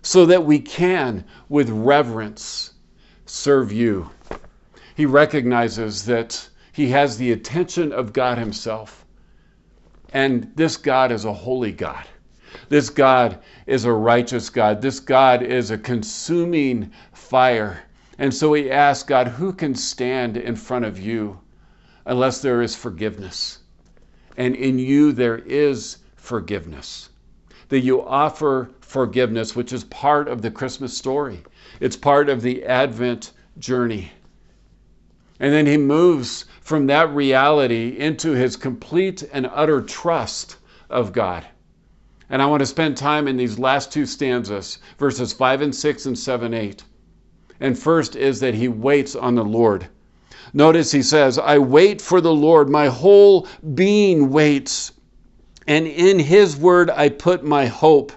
so 0.02 0.26
that 0.26 0.46
we 0.46 0.60
can, 0.60 1.26
with 1.50 1.70
reverence, 1.70 2.74
serve 3.26 3.72
you. 3.72 4.10
He 4.96 5.06
recognizes 5.06 6.06
that 6.06 6.50
he 6.76 6.90
has 6.90 7.18
the 7.18 7.32
attention 7.32 7.94
of 7.94 8.12
God 8.12 8.38
Himself. 8.38 9.06
And 10.12 10.52
this 10.56 10.76
God 10.76 11.10
is 11.10 11.24
a 11.24 11.32
holy 11.32 11.72
God. 11.72 12.04
This 12.68 12.90
God 12.90 13.40
is 13.66 13.86
a 13.86 13.94
righteous 13.94 14.50
God. 14.50 14.82
This 14.82 15.00
God 15.00 15.42
is 15.42 15.72
a 15.72 15.78
consuming 15.78 16.92
fire. 17.14 17.84
And 18.18 18.34
so 18.34 18.54
he 18.54 18.70
asks 18.70 19.08
God, 19.08 19.30
Who 19.30 19.54
can 19.54 19.74
stand 19.74 20.36
in 20.36 20.58
front 20.58 20.84
of 20.84 21.00
you 21.00 21.40
unless 22.06 22.42
there 22.42 22.62
is 22.62 22.76
forgiveness? 22.76 23.60
And 24.38 24.56
in 24.56 24.80
you 24.80 25.12
there 25.12 25.38
is 25.38 25.98
forgiveness. 26.16 27.10
that 27.70 27.80
you 27.80 28.02
offer 28.06 28.70
forgiveness, 28.80 29.56
which 29.56 29.74
is 29.74 29.84
part 29.86 30.28
of 30.28 30.42
the 30.42 30.52
Christmas 30.52 30.96
story. 30.96 31.44
It's 31.80 31.98
part 31.98 32.30
of 32.30 32.42
the 32.42 32.64
Advent 32.64 33.32
journey. 33.58 34.12
And 35.40 35.52
then 35.52 35.66
he 35.66 35.78
moves 35.78 36.46
from 36.62 36.88
that 36.88 37.14
reality 37.14 37.98
into 37.98 38.32
his 38.32 38.56
complete 38.56 39.28
and 39.34 39.50
utter 39.52 39.82
trust 39.82 40.58
of 40.90 41.12
God. 41.12 41.46
And 42.30 42.42
I 42.42 42.46
want 42.46 42.62
to 42.62 42.66
spend 42.66 42.98
time 42.98 43.28
in 43.28 43.38
these 43.38 43.60
last 43.60 43.92
two 43.92 44.06
stanzas, 44.06 44.80
verses 44.98 45.34
5 45.34 45.62
and 45.62 45.76
6 45.76 46.06
and 46.06 46.18
7 46.18 46.54
8. 46.54 46.84
And 47.60 47.78
first 47.78 48.16
is 48.16 48.40
that 48.40 48.54
he 48.54 48.68
waits 48.68 49.16
on 49.16 49.36
the 49.36 49.44
Lord. 49.44 49.88
Notice 50.54 50.92
he 50.92 51.02
says, 51.02 51.38
I 51.38 51.58
wait 51.58 52.02
for 52.02 52.22
the 52.22 52.34
Lord, 52.34 52.70
my 52.70 52.88
whole 52.88 53.48
being 53.74 54.30
waits, 54.30 54.92
and 55.68 55.86
in 55.88 56.20
his 56.20 56.56
word 56.56 56.90
I 56.90 57.10
put 57.10 57.44
my 57.44 57.66
hope. 57.66 58.14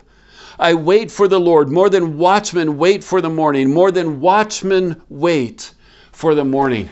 I 0.58 0.74
wait 0.74 1.10
for 1.10 1.28
the 1.28 1.40
Lord, 1.40 1.70
more 1.70 1.88
than 1.88 2.18
watchmen 2.18 2.78
wait 2.78 3.02
for 3.04 3.20
the 3.20 3.30
morning, 3.30 3.72
more 3.72 3.90
than 3.90 4.20
watchmen 4.20 5.00
wait 5.08 5.72
for 6.12 6.34
the 6.34 6.44
morning. 6.44 6.90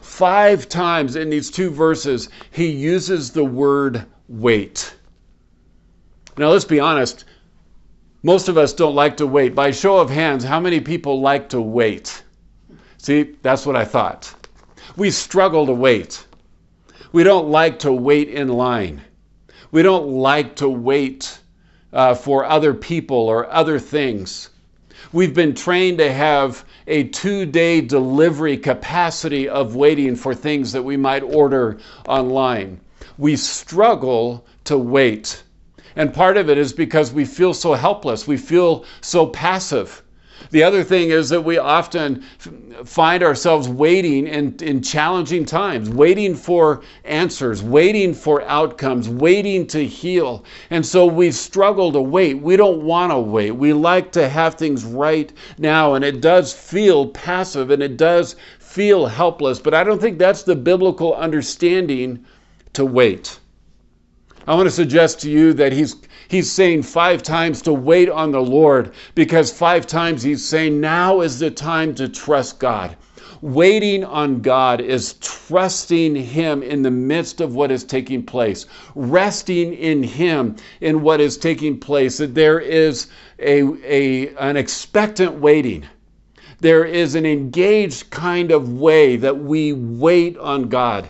Five 0.00 0.68
times 0.68 1.16
in 1.16 1.30
these 1.30 1.50
two 1.50 1.70
verses, 1.70 2.28
he 2.50 2.66
uses 2.70 3.30
the 3.30 3.44
word 3.44 4.06
wait. 4.28 4.94
Now, 6.38 6.50
let's 6.50 6.64
be 6.64 6.80
honest. 6.80 7.24
Most 8.22 8.48
of 8.48 8.58
us 8.58 8.72
don't 8.72 8.94
like 8.94 9.16
to 9.18 9.26
wait. 9.26 9.54
By 9.54 9.70
show 9.70 9.98
of 9.98 10.10
hands, 10.10 10.42
how 10.42 10.58
many 10.58 10.80
people 10.80 11.20
like 11.20 11.48
to 11.50 11.60
wait? 11.60 12.22
See, 12.98 13.36
that's 13.42 13.64
what 13.64 13.76
I 13.76 13.84
thought. 13.84 14.34
We 14.96 15.10
struggle 15.10 15.66
to 15.66 15.72
wait. 15.72 16.26
We 17.12 17.22
don't 17.24 17.48
like 17.48 17.78
to 17.80 17.92
wait 17.92 18.28
in 18.28 18.48
line. 18.48 19.02
We 19.72 19.82
don't 19.82 20.08
like 20.08 20.56
to 20.56 20.68
wait 20.68 21.38
uh, 21.92 22.14
for 22.14 22.44
other 22.44 22.74
people 22.74 23.16
or 23.16 23.50
other 23.50 23.78
things. 23.78 24.50
We've 25.12 25.34
been 25.34 25.54
trained 25.54 25.98
to 25.98 26.12
have 26.12 26.64
a 26.86 27.04
two 27.04 27.46
day 27.46 27.80
delivery 27.80 28.56
capacity 28.56 29.48
of 29.48 29.76
waiting 29.76 30.14
for 30.16 30.34
things 30.34 30.72
that 30.72 30.82
we 30.82 30.96
might 30.96 31.22
order 31.22 31.78
online. 32.06 32.80
We 33.18 33.36
struggle 33.36 34.44
to 34.64 34.76
wait. 34.76 35.42
And 35.96 36.12
part 36.12 36.36
of 36.36 36.50
it 36.50 36.58
is 36.58 36.72
because 36.72 37.12
we 37.12 37.24
feel 37.24 37.54
so 37.54 37.72
helpless, 37.72 38.26
we 38.26 38.36
feel 38.36 38.84
so 39.00 39.26
passive. 39.26 40.02
The 40.50 40.62
other 40.62 40.84
thing 40.84 41.10
is 41.10 41.28
that 41.30 41.42
we 41.42 41.58
often 41.58 42.22
find 42.84 43.22
ourselves 43.22 43.68
waiting 43.68 44.26
in, 44.26 44.56
in 44.60 44.82
challenging 44.82 45.44
times, 45.44 45.88
waiting 45.88 46.34
for 46.34 46.82
answers, 47.04 47.62
waiting 47.62 48.14
for 48.14 48.42
outcomes, 48.42 49.08
waiting 49.08 49.66
to 49.68 49.84
heal. 49.84 50.44
And 50.70 50.84
so 50.84 51.06
we 51.06 51.30
struggle 51.32 51.92
to 51.92 52.00
wait. 52.00 52.34
We 52.34 52.56
don't 52.56 52.82
want 52.82 53.12
to 53.12 53.18
wait. 53.18 53.52
We 53.52 53.72
like 53.72 54.12
to 54.12 54.28
have 54.28 54.54
things 54.54 54.84
right 54.84 55.32
now, 55.58 55.94
and 55.94 56.04
it 56.04 56.20
does 56.20 56.52
feel 56.52 57.08
passive 57.08 57.70
and 57.70 57.82
it 57.82 57.96
does 57.96 58.36
feel 58.58 59.06
helpless, 59.06 59.58
but 59.58 59.72
I 59.72 59.82
don't 59.82 60.00
think 60.00 60.18
that's 60.18 60.42
the 60.42 60.54
biblical 60.54 61.14
understanding 61.14 62.26
to 62.74 62.84
wait. 62.84 63.40
I 64.48 64.54
want 64.54 64.68
to 64.68 64.70
suggest 64.70 65.20
to 65.22 65.30
you 65.30 65.52
that 65.54 65.72
he's 65.72 65.96
he's 66.28 66.50
saying 66.50 66.84
five 66.84 67.20
times 67.20 67.62
to 67.62 67.72
wait 67.72 68.08
on 68.08 68.30
the 68.30 68.40
Lord 68.40 68.92
because 69.16 69.50
five 69.50 69.88
times 69.88 70.22
he's 70.22 70.44
saying 70.44 70.80
now 70.80 71.20
is 71.20 71.40
the 71.40 71.50
time 71.50 71.96
to 71.96 72.08
trust 72.08 72.60
God. 72.60 72.96
Waiting 73.42 74.04
on 74.04 74.40
God 74.40 74.80
is 74.80 75.14
trusting 75.14 76.14
Him 76.14 76.62
in 76.62 76.82
the 76.82 76.92
midst 76.92 77.40
of 77.40 77.56
what 77.56 77.72
is 77.72 77.82
taking 77.82 78.22
place, 78.22 78.66
resting 78.94 79.74
in 79.74 80.04
Him 80.04 80.54
in 80.80 81.02
what 81.02 81.20
is 81.20 81.36
taking 81.36 81.78
place. 81.78 82.18
That 82.18 82.36
there 82.36 82.60
is 82.60 83.08
a, 83.40 83.62
a, 83.84 84.34
an 84.36 84.56
expectant 84.56 85.40
waiting. 85.40 85.84
There 86.60 86.84
is 86.84 87.16
an 87.16 87.26
engaged 87.26 88.10
kind 88.10 88.52
of 88.52 88.72
way 88.74 89.16
that 89.16 89.36
we 89.36 89.72
wait 89.72 90.38
on 90.38 90.68
God 90.68 91.08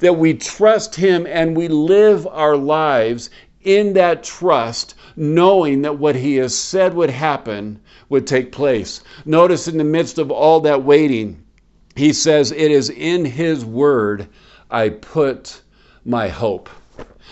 that 0.00 0.16
we 0.16 0.34
trust 0.34 0.94
Him 0.94 1.26
and 1.26 1.56
we 1.56 1.68
live 1.68 2.26
our 2.26 2.56
lives 2.56 3.30
in 3.62 3.92
that 3.94 4.22
trust, 4.22 4.94
knowing 5.16 5.82
that 5.82 5.98
what 5.98 6.16
He 6.16 6.36
has 6.36 6.54
said 6.54 6.94
would 6.94 7.10
happen 7.10 7.80
would 8.08 8.26
take 8.26 8.52
place. 8.52 9.02
Notice 9.24 9.68
in 9.68 9.78
the 9.78 9.84
midst 9.84 10.18
of 10.18 10.30
all 10.30 10.60
that 10.60 10.84
waiting, 10.84 11.42
He 11.96 12.12
says, 12.12 12.52
It 12.52 12.70
is 12.70 12.90
in 12.90 13.24
His 13.24 13.64
Word 13.64 14.28
I 14.70 14.90
put 14.90 15.60
my 16.04 16.28
hope. 16.28 16.68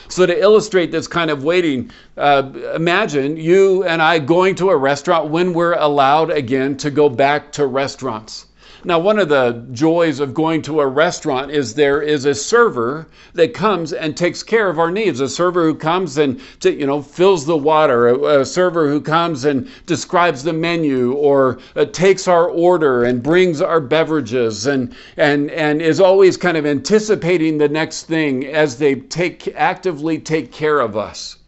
So, 0.08 0.24
to 0.24 0.40
illustrate 0.40 0.92
this 0.92 1.08
kind 1.08 1.30
of 1.30 1.42
waiting, 1.42 1.90
uh, 2.16 2.50
imagine 2.74 3.36
you 3.36 3.82
and 3.84 4.00
I 4.00 4.20
going 4.20 4.54
to 4.56 4.70
a 4.70 4.76
restaurant 4.76 5.30
when 5.30 5.52
we're 5.52 5.74
allowed 5.74 6.30
again 6.30 6.76
to 6.78 6.90
go 6.90 7.08
back 7.08 7.52
to 7.52 7.66
restaurants. 7.66 8.45
Now, 8.86 9.00
one 9.00 9.18
of 9.18 9.28
the 9.28 9.66
joys 9.72 10.20
of 10.20 10.32
going 10.32 10.62
to 10.62 10.78
a 10.78 10.86
restaurant 10.86 11.50
is 11.50 11.74
there 11.74 12.00
is 12.00 12.24
a 12.24 12.36
server 12.36 13.08
that 13.32 13.52
comes 13.52 13.92
and 13.92 14.16
takes 14.16 14.44
care 14.44 14.70
of 14.70 14.78
our 14.78 14.92
needs. 14.92 15.18
A 15.18 15.28
server 15.28 15.64
who 15.64 15.74
comes 15.74 16.18
and 16.18 16.40
you 16.62 16.86
know 16.86 17.02
fills 17.02 17.46
the 17.46 17.56
water. 17.56 18.06
A, 18.06 18.42
a 18.42 18.46
server 18.46 18.88
who 18.88 19.00
comes 19.00 19.44
and 19.44 19.68
describes 19.86 20.44
the 20.44 20.52
menu 20.52 21.14
or 21.14 21.58
uh, 21.74 21.86
takes 21.86 22.28
our 22.28 22.48
order 22.48 23.02
and 23.02 23.24
brings 23.24 23.60
our 23.60 23.80
beverages 23.80 24.68
and 24.68 24.94
and 25.16 25.50
and 25.50 25.82
is 25.82 25.98
always 25.98 26.36
kind 26.36 26.56
of 26.56 26.64
anticipating 26.64 27.58
the 27.58 27.68
next 27.68 28.04
thing 28.04 28.46
as 28.46 28.78
they 28.78 28.94
take 28.94 29.48
actively 29.56 30.16
take 30.16 30.52
care 30.52 30.78
of 30.78 30.96
us. 30.96 31.38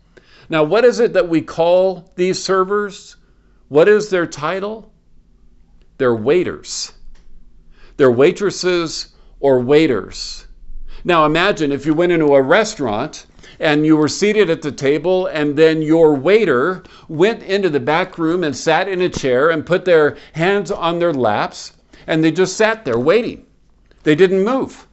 Now, 0.48 0.64
what 0.64 0.84
is 0.84 0.98
it 0.98 1.12
that 1.12 1.28
we 1.28 1.42
call 1.42 2.10
these 2.16 2.42
servers? 2.42 3.14
What 3.68 3.86
is 3.86 4.10
their 4.10 4.26
title? 4.26 4.90
They're 5.98 6.16
waiters. 6.16 6.94
They're 7.98 8.10
waitresses 8.12 9.08
or 9.40 9.58
waiters. 9.58 10.46
Now 11.04 11.26
imagine 11.26 11.72
if 11.72 11.84
you 11.84 11.94
went 11.94 12.12
into 12.12 12.34
a 12.34 12.40
restaurant 12.40 13.26
and 13.58 13.84
you 13.84 13.96
were 13.96 14.08
seated 14.08 14.50
at 14.50 14.62
the 14.62 14.70
table 14.70 15.26
and 15.26 15.56
then 15.56 15.82
your 15.82 16.14
waiter 16.14 16.84
went 17.08 17.42
into 17.42 17.68
the 17.68 17.80
back 17.80 18.16
room 18.16 18.44
and 18.44 18.56
sat 18.56 18.88
in 18.88 19.00
a 19.00 19.08
chair 19.08 19.50
and 19.50 19.66
put 19.66 19.84
their 19.84 20.16
hands 20.32 20.70
on 20.70 21.00
their 21.00 21.12
laps 21.12 21.72
and 22.06 22.22
they 22.22 22.30
just 22.30 22.56
sat 22.56 22.84
there 22.84 23.00
waiting. 23.00 23.44
They 24.04 24.14
didn't 24.14 24.44
move. 24.44 24.86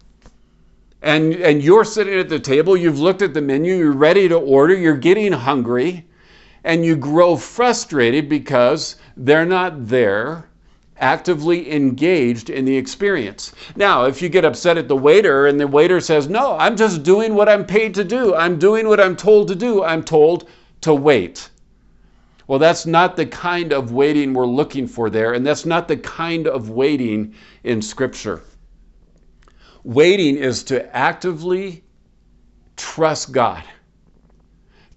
And, 1.04 1.36
and 1.36 1.64
you're 1.64 1.86
sitting 1.86 2.18
at 2.20 2.30
the 2.30 2.40
table, 2.40 2.76
you've 2.76 3.00
looked 3.00 3.22
at 3.22 3.36
the 3.36 3.42
menu, 3.42 3.76
you're 3.76 3.92
ready 3.92 4.28
to 4.28 4.36
order, 4.36 4.76
you're 4.76 4.98
getting 4.98 5.32
hungry, 5.32 6.08
and 6.64 6.84
you 6.84 6.96
grow 6.96 7.36
frustrated 7.36 8.28
because 8.28 8.96
they're 9.16 9.46
not 9.46 9.86
there 9.88 10.50
actively 11.00 11.72
engaged 11.72 12.50
in 12.50 12.66
the 12.66 12.78
experience. 12.78 13.52
Now, 13.76 14.06
if 14.06 14.22
you 14.22 14.30
get 14.30 14.46
upset 14.46 14.78
at 14.78 14.88
the 14.88 14.96
waiter 14.96 15.48
and 15.48 15.60
the 15.60 15.68
waiter 15.68 16.00
says, 16.00 16.30
No, 16.30 16.56
I'm 16.58 16.78
just 16.78 17.04
doing 17.04 17.36
what 17.36 17.50
I'm 17.50 17.66
paid 17.66 17.94
to 17.96 18.04
do, 18.04 18.36
I'm 18.36 18.58
doing 18.58 18.88
what 18.88 19.00
I'm 19.00 19.16
told 19.16 19.48
to 19.50 19.56
do, 19.56 19.84
I'm 19.84 20.04
told 20.04 20.48
to 20.82 20.94
wait. 20.94 21.50
Well, 22.48 22.60
that's 22.60 22.86
not 22.86 23.16
the 23.16 23.26
kind 23.26 23.74
of 23.74 23.92
waiting 23.92 24.34
we're 24.34 24.46
looking 24.46 24.88
for 24.88 25.10
there, 25.10 25.34
and 25.34 25.46
that's 25.46 25.66
not 25.66 25.88
the 25.88 25.98
kind 25.98 26.48
of 26.48 26.70
waiting 26.70 27.34
in 27.64 27.82
Scripture. 27.82 28.44
Waiting 29.84 30.38
is 30.38 30.64
to 30.66 30.96
actively 30.96 31.84
trust 32.78 33.32
God, 33.32 33.64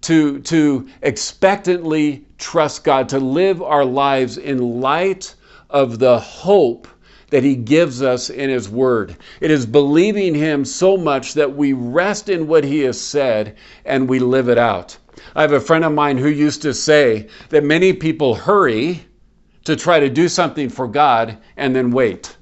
to, 0.01 0.39
to 0.41 0.89
expectantly 1.01 2.25
trust 2.37 2.83
God, 2.83 3.09
to 3.09 3.19
live 3.19 3.61
our 3.61 3.85
lives 3.85 4.37
in 4.37 4.79
light 4.79 5.35
of 5.69 5.99
the 5.99 6.19
hope 6.19 6.87
that 7.29 7.43
he 7.43 7.55
gives 7.55 8.01
us 8.01 8.29
in 8.29 8.49
his 8.49 8.69
word. 8.69 9.15
It 9.39 9.51
is 9.51 9.65
believing 9.65 10.33
him 10.33 10.65
so 10.65 10.97
much 10.97 11.35
that 11.35 11.55
we 11.55 11.73
rest 11.73 12.29
in 12.29 12.47
what 12.47 12.63
he 12.63 12.79
has 12.81 12.99
said 12.99 13.57
and 13.85 14.09
we 14.09 14.19
live 14.19 14.49
it 14.49 14.57
out. 14.57 14.97
I 15.35 15.41
have 15.41 15.51
a 15.51 15.59
friend 15.59 15.85
of 15.85 15.93
mine 15.93 16.17
who 16.17 16.29
used 16.29 16.61
to 16.63 16.73
say 16.73 17.27
that 17.49 17.63
many 17.63 17.93
people 17.93 18.33
hurry 18.33 19.05
to 19.65 19.75
try 19.75 19.99
to 19.99 20.09
do 20.09 20.27
something 20.27 20.69
for 20.69 20.87
God 20.87 21.37
and 21.57 21.75
then 21.75 21.91
wait 21.91 22.35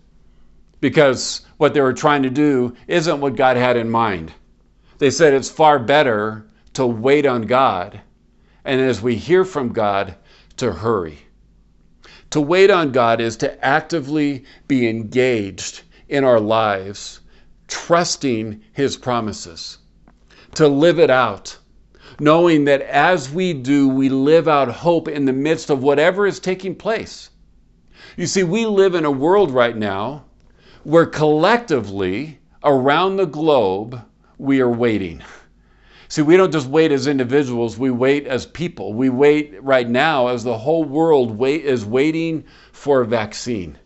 because 0.80 1.42
what 1.58 1.74
they 1.74 1.82
were 1.82 1.94
trying 1.94 2.24
to 2.24 2.30
do 2.30 2.76
isn't 2.88 3.20
what 3.20 3.36
God 3.36 3.58
had 3.58 3.76
in 3.76 3.90
mind. 3.90 4.32
They 5.00 5.10
said 5.10 5.34
it's 5.34 5.50
far 5.50 5.80
better 5.80 6.48
to 6.74 6.86
wait 6.86 7.26
on 7.26 7.42
God 7.42 8.00
and 8.68 8.82
as 8.82 9.02
we 9.02 9.16
hear 9.16 9.46
from 9.46 9.72
God, 9.72 10.16
to 10.58 10.74
hurry. 10.74 11.20
To 12.32 12.42
wait 12.42 12.70
on 12.70 12.92
God 12.92 13.22
is 13.22 13.38
to 13.38 13.66
actively 13.66 14.44
be 14.68 14.88
engaged 14.88 15.84
in 16.10 16.24
our 16.24 16.40
lives, 16.40 17.22
trusting 17.68 18.62
His 18.74 18.98
promises, 18.98 19.78
to 20.56 20.68
live 20.68 21.00
it 21.00 21.10
out, 21.10 21.58
knowing 22.20 22.66
that 22.66 22.82
as 22.82 23.32
we 23.32 23.54
do, 23.54 23.88
we 23.88 24.10
live 24.10 24.48
out 24.48 24.68
hope 24.70 25.08
in 25.08 25.26
the 25.26 25.34
midst 25.34 25.70
of 25.70 25.84
whatever 25.84 26.28
is 26.28 26.40
taking 26.40 26.76
place. 26.76 27.30
You 28.18 28.28
see, 28.28 28.44
we 28.44 28.66
live 28.66 28.96
in 28.96 29.06
a 29.06 29.12
world 29.12 29.52
right 29.52 29.76
now 29.76 30.26
where 30.84 31.06
collectively 31.06 32.40
around 32.64 33.18
the 33.18 33.26
globe 33.26 34.04
we 34.38 34.60
are 34.60 34.70
waiting. 34.70 35.22
See, 36.10 36.22
we 36.22 36.38
don't 36.38 36.52
just 36.52 36.68
wait 36.70 36.92
as 36.92 37.08
individuals, 37.08 37.78
we 37.78 37.92
wait 37.92 38.28
as 38.28 38.46
people. 38.46 38.94
We 38.94 39.10
wait 39.10 39.56
right 39.62 39.90
now 39.90 40.28
as 40.28 40.44
the 40.44 40.58
whole 40.58 40.86
world 40.86 41.38
wait, 41.38 41.66
is 41.66 41.86
waiting 41.86 42.46
for 42.72 43.02
a 43.02 43.06
vaccine. 43.06 43.78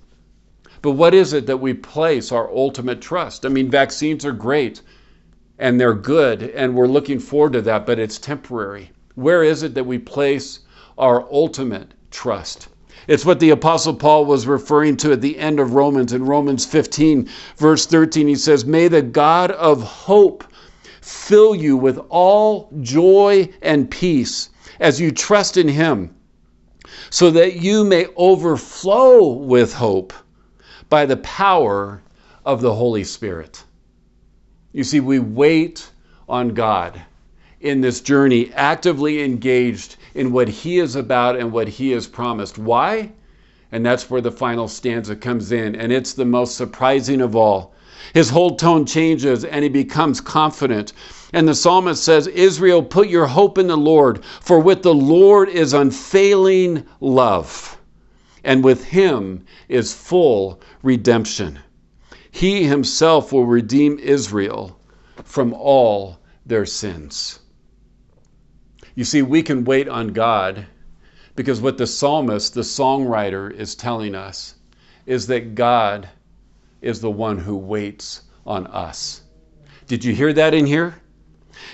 But 0.83 0.91
what 0.91 1.13
is 1.13 1.33
it 1.33 1.47
that 1.47 1.57
we 1.57 1.73
place 1.73 2.31
our 2.31 2.49
ultimate 2.49 3.01
trust? 3.01 3.45
I 3.45 3.49
mean, 3.49 3.69
vaccines 3.69 4.25
are 4.25 4.31
great 4.31 4.81
and 5.57 5.79
they're 5.79 5.93
good, 5.93 6.41
and 6.41 6.75
we're 6.75 6.87
looking 6.87 7.19
forward 7.19 7.53
to 7.53 7.61
that, 7.61 7.85
but 7.85 7.99
it's 7.99 8.17
temporary. 8.17 8.91
Where 9.15 9.43
is 9.43 9.61
it 9.61 9.75
that 9.75 9.85
we 9.85 9.99
place 9.99 10.59
our 10.97 11.21
ultimate 11.31 11.93
trust? 12.09 12.67
It's 13.07 13.25
what 13.25 13.39
the 13.39 13.49
Apostle 13.51 13.93
Paul 13.95 14.25
was 14.25 14.47
referring 14.47 14.97
to 14.97 15.11
at 15.11 15.21
the 15.21 15.37
end 15.37 15.59
of 15.59 15.73
Romans. 15.73 16.13
In 16.13 16.25
Romans 16.25 16.65
15, 16.65 17.27
verse 17.57 17.85
13, 17.85 18.27
he 18.27 18.35
says, 18.35 18.65
May 18.65 18.87
the 18.87 19.01
God 19.01 19.51
of 19.51 19.81
hope 19.81 20.43
fill 21.01 21.53
you 21.55 21.75
with 21.75 21.99
all 22.09 22.71
joy 22.81 23.49
and 23.61 23.89
peace 23.89 24.49
as 24.79 25.01
you 25.01 25.11
trust 25.11 25.57
in 25.57 25.67
him, 25.67 26.15
so 27.09 27.29
that 27.31 27.55
you 27.55 27.83
may 27.83 28.07
overflow 28.15 29.33
with 29.33 29.73
hope 29.73 30.13
by 30.89 31.05
the 31.05 31.17
power 31.17 32.01
of 32.45 32.61
the 32.61 32.73
Holy 32.73 33.03
Spirit. 33.03 33.63
You 34.73 34.83
see, 34.83 34.99
we 34.99 35.19
wait 35.19 35.89
on 36.29 36.49
God 36.49 37.01
in 37.59 37.81
this 37.81 38.01
journey, 38.01 38.51
actively 38.53 39.23
engaged 39.23 39.97
in 40.15 40.31
what 40.31 40.47
He 40.47 40.79
is 40.79 40.95
about 40.95 41.37
and 41.37 41.51
what 41.51 41.67
He 41.67 41.91
has 41.91 42.07
promised. 42.07 42.57
Why? 42.57 43.11
And 43.71 43.85
that's 43.85 44.09
where 44.09 44.21
the 44.21 44.31
final 44.31 44.67
stanza 44.67 45.15
comes 45.15 45.51
in, 45.51 45.75
and 45.75 45.91
it's 45.91 46.13
the 46.13 46.25
most 46.25 46.55
surprising 46.55 47.21
of 47.21 47.35
all. 47.35 47.70
His 48.13 48.29
whole 48.29 48.55
tone 48.55 48.85
changes 48.85 49.45
and 49.45 49.63
he 49.63 49.69
becomes 49.69 50.19
confident. 50.21 50.93
And 51.33 51.47
the 51.47 51.55
psalmist 51.55 52.03
says, 52.03 52.27
Israel, 52.27 52.83
put 52.83 53.07
your 53.07 53.27
hope 53.27 53.57
in 53.57 53.67
the 53.67 53.77
Lord, 53.77 54.23
for 54.41 54.59
with 54.59 54.83
the 54.83 54.93
Lord 54.93 55.47
is 55.47 55.73
unfailing 55.73 56.85
love, 56.99 57.77
and 58.43 58.63
with 58.63 58.83
him 58.83 59.45
is 59.69 59.93
full 59.93 60.59
redemption. 60.83 61.59
He 62.31 62.65
himself 62.65 63.31
will 63.31 63.45
redeem 63.45 63.97
Israel 63.99 64.77
from 65.23 65.53
all 65.53 66.19
their 66.45 66.65
sins. 66.65 67.39
You 68.95 69.05
see, 69.05 69.21
we 69.21 69.41
can 69.41 69.63
wait 69.63 69.87
on 69.87 70.09
God 70.09 70.65
because 71.35 71.61
what 71.61 71.77
the 71.77 71.87
psalmist, 71.87 72.53
the 72.53 72.61
songwriter, 72.61 73.51
is 73.53 73.75
telling 73.75 74.15
us 74.15 74.55
is 75.05 75.27
that 75.27 75.55
God 75.55 76.09
is 76.81 77.01
the 77.01 77.11
one 77.11 77.37
who 77.37 77.55
waits 77.55 78.21
on 78.45 78.67
us. 78.67 79.21
Did 79.87 80.03
you 80.03 80.13
hear 80.13 80.33
that 80.33 80.53
in 80.53 80.65
here? 80.65 80.95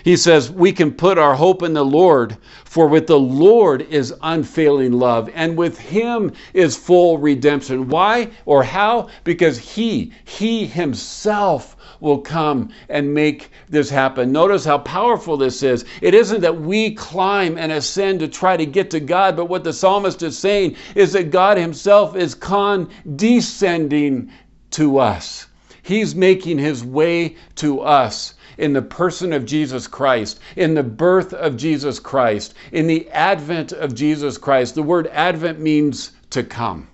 He 0.03 0.17
says, 0.17 0.51
We 0.51 0.73
can 0.73 0.91
put 0.91 1.17
our 1.17 1.35
hope 1.35 1.63
in 1.63 1.73
the 1.73 1.85
Lord, 1.85 2.37
for 2.65 2.87
with 2.87 3.07
the 3.07 3.19
Lord 3.19 3.81
is 3.83 4.13
unfailing 4.21 4.91
love, 4.91 5.29
and 5.33 5.57
with 5.57 5.79
Him 5.79 6.33
is 6.53 6.75
full 6.75 7.17
redemption. 7.17 7.87
Why 7.87 8.29
or 8.45 8.63
how? 8.63 9.07
Because 9.23 9.57
He, 9.57 10.11
He 10.25 10.65
Himself 10.65 11.77
will 11.99 12.19
come 12.19 12.69
and 12.89 13.13
make 13.13 13.49
this 13.69 13.89
happen. 13.89 14.31
Notice 14.31 14.65
how 14.65 14.79
powerful 14.79 15.37
this 15.37 15.63
is. 15.63 15.85
It 16.01 16.13
isn't 16.13 16.41
that 16.41 16.61
we 16.61 16.93
climb 16.93 17.57
and 17.57 17.71
ascend 17.71 18.19
to 18.19 18.27
try 18.27 18.57
to 18.57 18.65
get 18.65 18.89
to 18.91 18.99
God, 18.99 19.35
but 19.35 19.45
what 19.45 19.63
the 19.63 19.73
psalmist 19.73 20.21
is 20.21 20.37
saying 20.37 20.75
is 20.95 21.13
that 21.13 21.31
God 21.31 21.57
Himself 21.57 22.15
is 22.15 22.35
condescending 22.35 24.31
to 24.71 24.97
us. 24.97 25.47
He's 25.81 26.15
making 26.15 26.59
His 26.59 26.83
way 26.83 27.35
to 27.55 27.81
us 27.81 28.33
in 28.57 28.73
the 28.73 28.81
person 28.81 29.33
of 29.33 29.45
Jesus 29.45 29.87
Christ, 29.87 30.39
in 30.55 30.73
the 30.73 30.83
birth 30.83 31.33
of 31.33 31.55
Jesus 31.55 31.99
Christ, 31.99 32.53
in 32.71 32.87
the 32.87 33.09
advent 33.09 33.71
of 33.71 33.95
Jesus 33.95 34.37
Christ. 34.37 34.75
The 34.75 34.83
word 34.83 35.07
advent 35.07 35.59
means 35.59 36.11
to 36.31 36.43
come. 36.43 36.87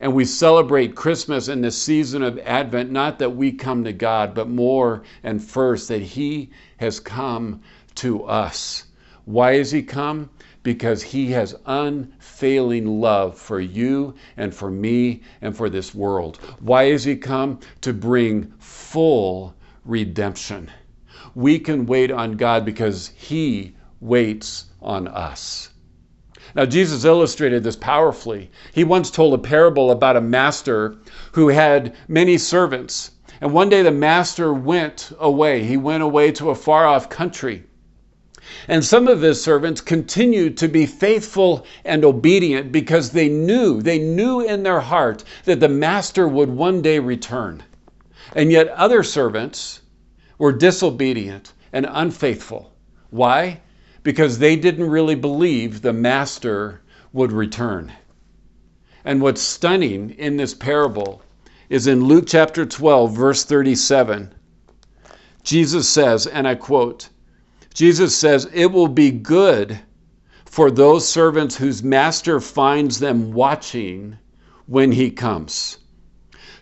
And 0.00 0.14
we 0.14 0.24
celebrate 0.24 0.94
Christmas 0.94 1.48
in 1.48 1.60
the 1.60 1.72
season 1.72 2.22
of 2.22 2.38
Advent, 2.38 2.90
not 2.90 3.18
that 3.18 3.34
we 3.34 3.50
come 3.50 3.82
to 3.82 3.92
God, 3.92 4.32
but 4.32 4.48
more 4.48 5.02
and 5.24 5.42
first 5.42 5.88
that 5.88 6.02
He 6.02 6.50
has 6.76 7.00
come 7.00 7.62
to 7.96 8.22
us. 8.24 8.84
Why 9.24 9.56
has 9.56 9.72
He 9.72 9.82
come? 9.82 10.30
Because 10.62 11.02
He 11.02 11.30
has 11.32 11.56
unfailing 11.66 13.00
love 13.00 13.38
for 13.38 13.60
you 13.60 14.14
and 14.36 14.54
for 14.54 14.70
me 14.70 15.22
and 15.40 15.56
for 15.56 15.70
this 15.70 15.94
world. 15.94 16.38
Why 16.60 16.90
has 16.90 17.04
He 17.04 17.16
come? 17.16 17.60
To 17.82 17.92
bring 17.92 18.52
full 18.58 19.54
redemption. 19.84 20.70
We 21.34 21.58
can 21.58 21.86
wait 21.86 22.10
on 22.10 22.32
God 22.32 22.64
because 22.64 23.08
He 23.08 23.76
waits 24.00 24.66
on 24.80 25.08
us. 25.08 25.70
Now, 26.54 26.64
Jesus 26.64 27.04
illustrated 27.04 27.62
this 27.62 27.76
powerfully. 27.76 28.50
He 28.72 28.82
once 28.82 29.10
told 29.10 29.34
a 29.34 29.38
parable 29.38 29.90
about 29.90 30.16
a 30.16 30.20
master 30.20 30.96
who 31.32 31.48
had 31.48 31.94
many 32.08 32.38
servants. 32.38 33.12
And 33.40 33.52
one 33.52 33.68
day 33.68 33.82
the 33.82 33.90
master 33.90 34.52
went 34.52 35.12
away. 35.20 35.62
He 35.62 35.76
went 35.76 36.02
away 36.02 36.32
to 36.32 36.50
a 36.50 36.54
far 36.54 36.86
off 36.86 37.10
country. 37.10 37.64
And 38.68 38.84
some 38.84 39.08
of 39.08 39.20
his 39.20 39.42
servants 39.42 39.80
continued 39.80 40.56
to 40.58 40.68
be 40.68 40.86
faithful 40.86 41.66
and 41.84 42.04
obedient 42.04 42.72
because 42.72 43.10
they 43.10 43.28
knew, 43.28 43.82
they 43.82 43.98
knew 43.98 44.40
in 44.40 44.62
their 44.62 44.80
heart 44.80 45.24
that 45.44 45.60
the 45.60 45.68
master 45.68 46.26
would 46.26 46.50
one 46.50 46.82
day 46.82 46.98
return. 46.98 47.62
And 48.34 48.50
yet 48.50 48.68
other 48.68 49.02
servants 49.02 49.80
were 50.38 50.52
disobedient 50.52 51.52
and 51.72 51.86
unfaithful. 51.90 52.72
Why? 53.10 53.60
Because 54.02 54.38
they 54.38 54.56
didn't 54.56 54.88
really 54.88 55.14
believe 55.14 55.82
the 55.82 55.92
master 55.92 56.80
would 57.12 57.32
return. 57.32 57.92
And 59.04 59.22
what's 59.22 59.40
stunning 59.40 60.10
in 60.10 60.36
this 60.36 60.54
parable 60.54 61.22
is 61.68 61.86
in 61.86 62.04
Luke 62.04 62.24
chapter 62.26 62.64
12, 62.64 63.14
verse 63.14 63.44
37. 63.44 64.34
Jesus 65.42 65.88
says, 65.88 66.26
and 66.26 66.46
I 66.46 66.54
quote, 66.54 67.08
Jesus 67.78 68.16
says, 68.16 68.50
It 68.52 68.72
will 68.72 68.88
be 68.88 69.12
good 69.12 69.78
for 70.44 70.68
those 70.68 71.08
servants 71.08 71.54
whose 71.54 71.80
master 71.80 72.40
finds 72.40 72.98
them 72.98 73.32
watching 73.32 74.18
when 74.66 74.90
he 74.90 75.12
comes. 75.12 75.78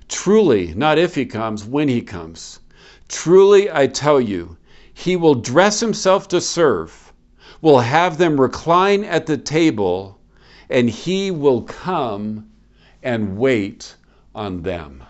Truly, 0.09 0.75
not 0.75 0.99
if 0.99 1.15
he 1.15 1.25
comes, 1.25 1.65
when 1.65 1.89
he 1.89 2.03
comes. 2.03 2.61
Truly, 3.09 3.71
I 3.73 3.87
tell 3.87 4.21
you, 4.21 4.59
he 4.93 5.17
will 5.17 5.37
dress 5.37 5.81
himself 5.81 6.29
to 6.29 6.41
serve, 6.43 7.15
will 7.63 7.81
have 7.81 8.19
them 8.19 8.39
recline 8.39 9.03
at 9.03 9.25
the 9.25 9.39
table, 9.39 10.21
and 10.69 10.91
he 10.91 11.31
will 11.31 11.63
come 11.63 12.51
and 13.03 13.39
wait 13.39 13.97
on 14.35 14.61
them. 14.61 15.03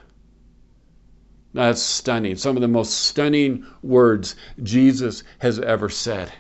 That's 1.57 1.81
stunning. 1.81 2.37
Some 2.37 2.55
of 2.59 2.61
the 2.61 2.69
most 2.69 3.07
stunning 3.07 3.65
words 3.83 4.37
Jesus 4.63 5.25
has 5.39 5.59
ever 5.59 5.89
said. 5.89 6.31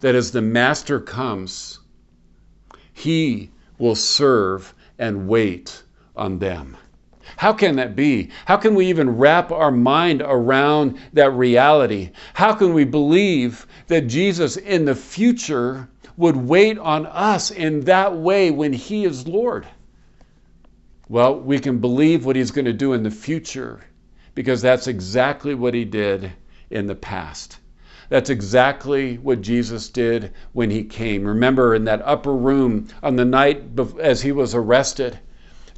That 0.00 0.16
as 0.16 0.32
the 0.32 0.42
Master 0.42 0.98
comes, 0.98 1.78
he 2.92 3.52
will 3.78 3.94
serve 3.94 4.74
and 4.98 5.28
wait 5.28 5.84
on 6.16 6.40
them. 6.40 6.76
How 7.36 7.52
can 7.52 7.76
that 7.76 7.94
be? 7.94 8.30
How 8.44 8.56
can 8.56 8.74
we 8.74 8.86
even 8.86 9.18
wrap 9.18 9.52
our 9.52 9.70
mind 9.70 10.20
around 10.20 10.98
that 11.12 11.30
reality? 11.30 12.10
How 12.34 12.54
can 12.54 12.74
we 12.74 12.82
believe 12.82 13.68
that 13.86 14.08
Jesus 14.08 14.56
in 14.56 14.84
the 14.84 14.96
future 14.96 15.88
would 16.16 16.34
wait 16.34 16.76
on 16.76 17.06
us 17.06 17.52
in 17.52 17.82
that 17.82 18.16
way 18.16 18.50
when 18.50 18.72
He 18.72 19.04
is 19.04 19.28
Lord? 19.28 19.64
Well, 21.08 21.38
we 21.38 21.60
can 21.60 21.78
believe 21.78 22.26
what 22.26 22.34
He's 22.34 22.50
going 22.50 22.64
to 22.64 22.72
do 22.72 22.94
in 22.94 23.04
the 23.04 23.12
future 23.12 23.84
because 24.38 24.62
that's 24.62 24.86
exactly 24.86 25.52
what 25.52 25.74
He 25.74 25.84
did 25.84 26.32
in 26.70 26.86
the 26.86 26.94
past. 26.94 27.58
That's 28.08 28.30
exactly 28.30 29.18
what 29.18 29.40
Jesus 29.40 29.88
did 29.88 30.32
when 30.52 30.70
He 30.70 30.84
came. 30.84 31.24
Remember 31.24 31.74
in 31.74 31.86
that 31.86 32.02
upper 32.04 32.32
room 32.32 32.86
on 33.02 33.16
the 33.16 33.24
night 33.24 33.64
as 33.98 34.22
He 34.22 34.30
was 34.30 34.54
arrested 34.54 35.18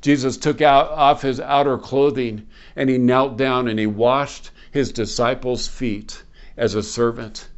Jesus 0.01 0.39
took 0.39 0.63
out 0.63 0.91
off 0.91 1.21
his 1.21 1.41
outer 1.41 1.77
clothing 1.77 2.47
and 2.75 2.89
he 2.89 2.97
knelt 2.97 3.37
down 3.37 3.69
and 3.69 3.79
he 3.79 3.87
washed 3.87 4.51
his 4.71 4.93
disciples' 4.93 5.69
feet 5.69 6.23
as 6.57 6.75
a 6.75 6.83
servant. 6.83 7.49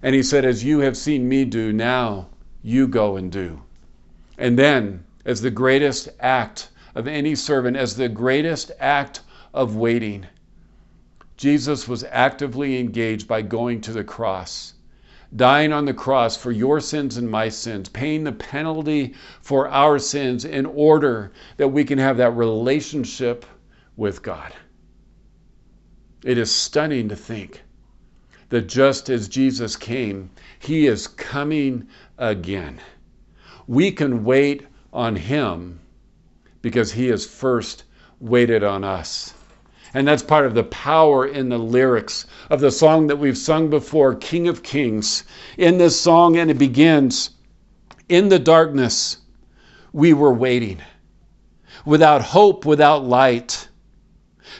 And 0.00 0.14
he 0.14 0.22
said, 0.22 0.44
As 0.44 0.62
you 0.62 0.78
have 0.80 0.96
seen 0.96 1.28
me 1.28 1.44
do, 1.44 1.72
now 1.72 2.28
you 2.62 2.86
go 2.86 3.16
and 3.16 3.32
do. 3.32 3.62
And 4.36 4.56
then, 4.56 5.04
as 5.24 5.40
the 5.40 5.50
greatest 5.50 6.08
act 6.20 6.68
of 6.94 7.08
any 7.08 7.34
servant, 7.34 7.76
as 7.76 7.96
the 7.96 8.08
greatest 8.08 8.70
act 8.78 9.22
of 9.52 9.74
waiting, 9.74 10.26
Jesus 11.38 11.88
was 11.88 12.04
actively 12.04 12.78
engaged 12.78 13.26
by 13.26 13.40
going 13.40 13.80
to 13.80 13.92
the 13.92 14.04
cross 14.04 14.74
dying 15.36 15.72
on 15.72 15.84
the 15.84 15.94
cross 15.94 16.36
for 16.36 16.50
your 16.50 16.80
sins 16.80 17.16
and 17.16 17.30
my 17.30 17.48
sins, 17.48 17.88
paying 17.88 18.24
the 18.24 18.32
penalty 18.32 19.14
for 19.42 19.68
our 19.68 19.98
sins 19.98 20.44
in 20.44 20.64
order 20.64 21.32
that 21.58 21.68
we 21.68 21.84
can 21.84 21.98
have 21.98 22.16
that 22.16 22.30
relationship 22.30 23.44
with 23.96 24.22
God. 24.22 24.52
It 26.24 26.38
is 26.38 26.50
stunning 26.50 27.08
to 27.10 27.16
think 27.16 27.62
that 28.48 28.68
just 28.68 29.10
as 29.10 29.28
Jesus 29.28 29.76
came, 29.76 30.30
he 30.58 30.86
is 30.86 31.06
coming 31.06 31.88
again. 32.16 32.80
We 33.66 33.92
can 33.92 34.24
wait 34.24 34.66
on 34.92 35.14
him 35.14 35.80
because 36.62 36.90
he 36.90 37.08
has 37.08 37.26
first 37.26 37.84
waited 38.18 38.64
on 38.64 38.82
us. 38.82 39.34
And 39.94 40.06
that's 40.06 40.22
part 40.22 40.44
of 40.44 40.54
the 40.54 40.64
power 40.64 41.26
in 41.26 41.48
the 41.48 41.56
lyrics 41.58 42.26
of 42.50 42.60
the 42.60 42.70
song 42.70 43.06
that 43.06 43.18
we've 43.18 43.38
sung 43.38 43.70
before, 43.70 44.14
King 44.14 44.46
of 44.46 44.62
Kings. 44.62 45.24
In 45.56 45.78
this 45.78 45.98
song, 45.98 46.36
and 46.36 46.50
it 46.50 46.58
begins 46.58 47.30
In 48.06 48.28
the 48.28 48.38
darkness, 48.38 49.16
we 49.90 50.12
were 50.12 50.32
waiting, 50.32 50.82
without 51.86 52.20
hope, 52.20 52.66
without 52.66 53.02
light, 53.06 53.66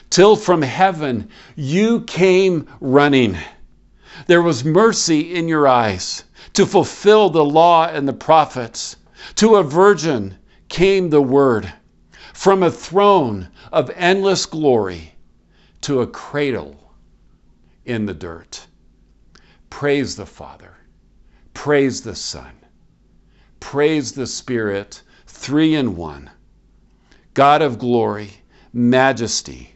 till 0.09 0.35
from 0.35 0.63
heaven 0.63 1.29
you 1.55 2.01
came 2.01 2.67
running. 2.81 3.37
There 4.25 4.41
was 4.41 4.65
mercy 4.65 5.35
in 5.35 5.47
your 5.47 5.67
eyes 5.67 6.23
to 6.53 6.65
fulfill 6.65 7.29
the 7.29 7.45
law 7.45 7.85
and 7.85 8.07
the 8.07 8.13
prophets. 8.13 8.95
To 9.35 9.57
a 9.57 9.63
virgin 9.63 10.35
came 10.69 11.11
the 11.11 11.21
word 11.21 11.71
from 12.33 12.63
a 12.63 12.71
throne 12.71 13.49
of 13.71 13.91
endless 13.95 14.47
glory 14.47 15.13
to 15.81 16.01
a 16.01 16.07
cradle 16.07 16.93
in 17.85 18.05
the 18.05 18.13
dirt. 18.13 18.67
Praise 19.69 20.15
the 20.15 20.25
Father. 20.25 20.75
Praise 21.53 22.01
the 22.01 22.15
Son. 22.15 22.51
Praise 23.59 24.13
the 24.13 24.27
Spirit, 24.27 25.01
three 25.27 25.75
in 25.75 25.95
one. 25.95 26.29
God 27.33 27.61
of 27.61 27.79
glory, 27.79 28.31
majesty, 28.73 29.75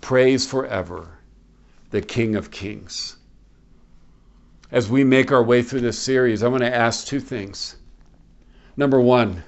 praise 0.00 0.46
forever, 0.46 1.18
the 1.90 2.02
King 2.02 2.36
of 2.36 2.50
kings. 2.50 3.16
As 4.70 4.90
we 4.90 5.04
make 5.04 5.30
our 5.30 5.42
way 5.42 5.62
through 5.62 5.80
this 5.80 5.98
series, 5.98 6.42
I 6.42 6.48
want 6.48 6.62
to 6.62 6.74
ask 6.74 7.06
two 7.06 7.20
things. 7.20 7.76
Number 8.76 9.00
one, 9.00 9.44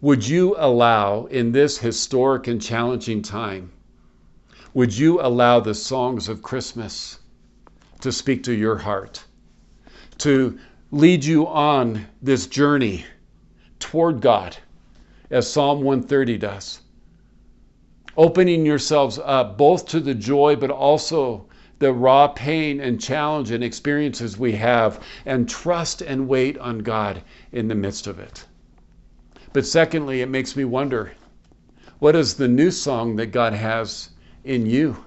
would 0.00 0.26
you 0.26 0.54
allow 0.58 1.26
in 1.26 1.52
this 1.52 1.78
historic 1.78 2.46
and 2.48 2.60
challenging 2.60 3.22
time, 3.22 3.72
would 4.74 4.96
you 4.96 5.20
allow 5.20 5.60
the 5.60 5.74
songs 5.74 6.28
of 6.28 6.40
Christmas 6.40 7.18
to 8.00 8.10
speak 8.10 8.42
to 8.44 8.54
your 8.54 8.78
heart, 8.78 9.22
to 10.18 10.58
lead 10.90 11.24
you 11.24 11.46
on 11.46 12.06
this 12.22 12.46
journey 12.46 13.04
toward 13.78 14.20
God, 14.22 14.56
as 15.30 15.50
Psalm 15.50 15.82
130 15.82 16.38
does? 16.38 16.80
Opening 18.16 18.64
yourselves 18.64 19.18
up 19.22 19.58
both 19.58 19.86
to 19.88 20.00
the 20.00 20.14
joy, 20.14 20.56
but 20.56 20.70
also 20.70 21.46
the 21.78 21.92
raw 21.92 22.28
pain 22.28 22.80
and 22.80 23.00
challenge 23.00 23.50
and 23.50 23.62
experiences 23.62 24.38
we 24.38 24.52
have, 24.52 25.04
and 25.26 25.48
trust 25.48 26.00
and 26.00 26.28
wait 26.28 26.56
on 26.58 26.78
God 26.78 27.22
in 27.52 27.68
the 27.68 27.74
midst 27.74 28.06
of 28.06 28.18
it. 28.18 28.46
But 29.52 29.66
secondly, 29.66 30.22
it 30.22 30.30
makes 30.30 30.56
me 30.56 30.64
wonder 30.64 31.12
what 31.98 32.16
is 32.16 32.34
the 32.34 32.48
new 32.48 32.70
song 32.70 33.16
that 33.16 33.32
God 33.32 33.52
has 33.52 34.08
in 34.44 34.66
you? 34.66 35.04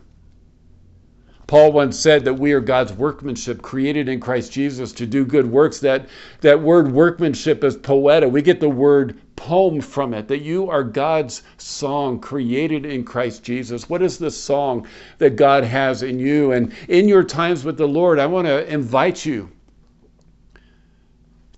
Paul 1.48 1.74
once 1.74 2.00
said 2.00 2.26
that 2.26 2.34
we 2.34 2.54
are 2.54 2.60
God's 2.60 2.92
workmanship 2.92 3.62
created 3.62 4.10
in 4.10 4.20
Christ 4.20 4.52
Jesus 4.52 4.92
to 4.94 5.06
do 5.06 5.24
good 5.24 5.46
works. 5.46 5.80
That, 5.80 6.10
that 6.42 6.60
word 6.60 6.92
workmanship 6.92 7.64
is 7.64 7.78
poeta. 7.78 8.28
We 8.28 8.42
get 8.42 8.60
the 8.60 8.70
word 8.70 9.20
poem 9.36 9.80
from 9.80 10.16
it, 10.16 10.28
that 10.28 10.42
you 10.42 10.70
are 10.70 10.84
God's 10.84 11.44
song 11.58 12.20
created 12.20 12.86
in 12.86 13.04
Christ 13.04 13.44
Jesus. 13.44 13.88
What 13.88 14.02
is 14.02 14.18
the 14.18 14.32
song 14.32 14.88
that 15.20 15.36
God 15.36 15.64
has 15.64 16.02
in 16.02 16.18
you? 16.18 16.52
And 16.52 16.74
in 16.88 17.08
your 17.08 17.24
times 17.24 17.64
with 17.64 17.78
the 17.78 17.88
Lord, 17.88 18.18
I 18.18 18.26
want 18.26 18.48
to 18.48 18.68
invite 18.68 19.24
you 19.24 19.52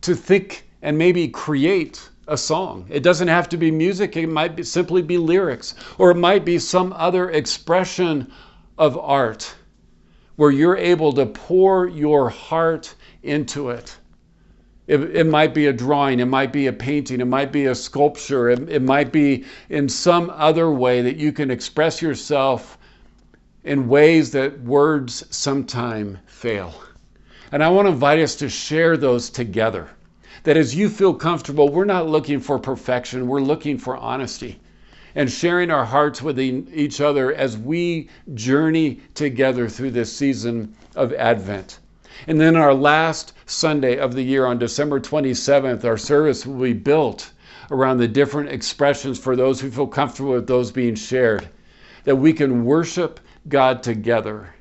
to 0.02 0.16
think 0.16 0.68
and 0.82 0.98
maybe 0.98 1.30
create 1.30 2.10
a 2.28 2.38
song. 2.38 2.86
It 2.90 3.04
doesn't 3.04 3.30
have 3.30 3.50
to 3.50 3.58
be 3.58 3.72
music, 3.72 4.18
it 4.18 4.28
might 4.28 4.56
be, 4.56 4.64
simply 4.64 5.02
be 5.02 5.18
lyrics, 5.18 5.76
or 5.98 6.12
it 6.12 6.18
might 6.18 6.44
be 6.44 6.60
some 6.60 6.94
other 6.94 7.30
expression 7.30 8.32
of 8.78 8.98
art 8.98 9.56
where 10.36 10.52
you're 10.52 10.78
able 10.78 11.14
to 11.14 11.26
pour 11.26 11.88
your 11.88 12.30
heart 12.30 12.94
into 13.24 13.70
it. 13.70 13.98
It, 14.88 15.16
it 15.16 15.26
might 15.26 15.54
be 15.54 15.66
a 15.66 15.74
drawing, 15.74 16.20
it 16.20 16.26
might 16.26 16.54
be 16.54 16.68
a 16.68 16.74
painting, 16.74 17.20
it 17.20 17.26
might 17.26 17.52
be 17.52 17.66
a 17.66 17.76
sculpture, 17.76 18.50
it, 18.50 18.70
it 18.70 18.82
might 18.82 19.12
be 19.12 19.46
in 19.70 19.90
some 19.90 20.30
other 20.30 20.70
way 20.70 21.02
that 21.02 21.18
you 21.18 21.32
can 21.32 21.50
express 21.50 22.02
yourself 22.02 22.78
in 23.64 23.90
ways 23.90 24.32
that 24.32 24.62
words 24.62 25.26
sometimes 25.30 26.20
fail. 26.26 26.74
And 27.52 27.64
I 27.64 27.70
want 27.70 27.88
to 27.88 27.92
invite 27.92 28.20
us 28.20 28.36
to 28.38 28.50
share 28.50 28.96
those 28.96 29.30
together 29.30 29.90
that 30.48 30.56
as 30.56 30.74
you 30.74 30.88
feel 30.88 31.14
comfortable, 31.14 31.68
we're 31.68 31.84
not 31.84 32.08
looking 32.08 32.40
for 32.40 32.58
perfection, 32.58 33.28
we're 33.28 33.42
looking 33.42 33.78
for 33.78 33.98
honesty 33.98 34.58
and 35.14 35.30
sharing 35.30 35.70
our 35.70 35.84
hearts 35.84 36.22
with 36.22 36.40
each 36.40 37.02
other 37.02 37.34
as 37.34 37.58
we 37.58 38.08
journey 38.34 39.02
together 39.14 39.68
through 39.68 39.92
this 39.92 40.16
season 40.16 40.74
of 40.96 41.12
Advent. 41.16 41.80
And 42.28 42.40
then 42.40 42.56
our 42.56 42.74
last 42.74 43.34
Sunday 43.46 43.98
of 43.98 44.14
the 44.14 44.22
year 44.22 44.46
on 44.46 44.58
December 44.58 45.02
27th, 45.02 45.84
our 45.84 45.98
service 45.98 46.46
will 46.46 46.64
be 46.64 46.72
built 46.72 47.30
around 47.70 47.98
the 47.98 48.08
different 48.08 48.48
expressions 48.48 49.20
for 49.20 49.36
those 49.36 49.60
who 49.60 49.70
feel 49.70 49.86
comfortable 49.86 50.32
with 50.32 50.48
those 50.48 50.72
being 50.72 50.96
shared, 50.96 51.50
that 52.06 52.16
we 52.16 52.32
can 52.32 52.64
worship 52.64 53.20
God 53.50 53.84
together 53.84 54.56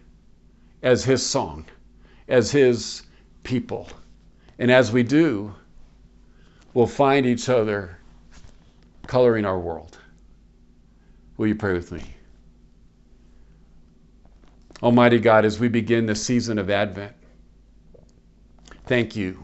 as 0.83 1.05
His 1.05 1.25
song, 1.25 1.65
as 2.27 2.51
His 2.51 3.05
people. 3.45 3.89
And 4.59 4.73
as 4.73 4.91
we 4.91 5.05
do, 5.05 5.55
we'll 6.77 6.87
find 6.87 7.25
each 7.25 7.49
other 7.49 7.97
coloring 9.07 9.47
our 9.47 9.59
world. 9.59 9.97
Will 11.39 11.47
you 11.47 11.55
pray 11.55 11.73
with 11.73 11.91
me? 11.91 12.03
Almighty 14.83 15.19
God, 15.19 15.47
as 15.47 15.59
we 15.59 15.69
begin 15.69 16.05
the 16.05 16.15
season 16.15 16.59
of 16.59 16.69
Advent, 16.69 17.15
thank 18.85 19.17
you 19.17 19.43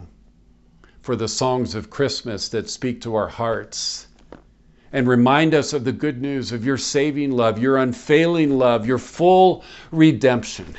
for 1.01 1.17
the 1.17 1.27
songs 1.27 1.75
of 1.75 1.89
Christmas 1.89 2.51
that 2.51 2.69
speak 2.69 3.01
to 3.01 3.15
our 3.15 3.29
hearts 3.29 4.09
and 4.93 5.09
remind 5.09 5.55
us 5.55 5.73
of 5.73 5.85
the 5.85 5.93
good 5.93 6.21
news 6.21 6.53
of 6.53 6.67
your 6.67 6.77
saving 6.77 7.31
love, 7.31 7.59
your 7.59 7.79
unfailing 7.79 8.59
love, 8.59 8.87
your 8.87 8.99
full 8.99 9.65
redemption. 9.91 10.75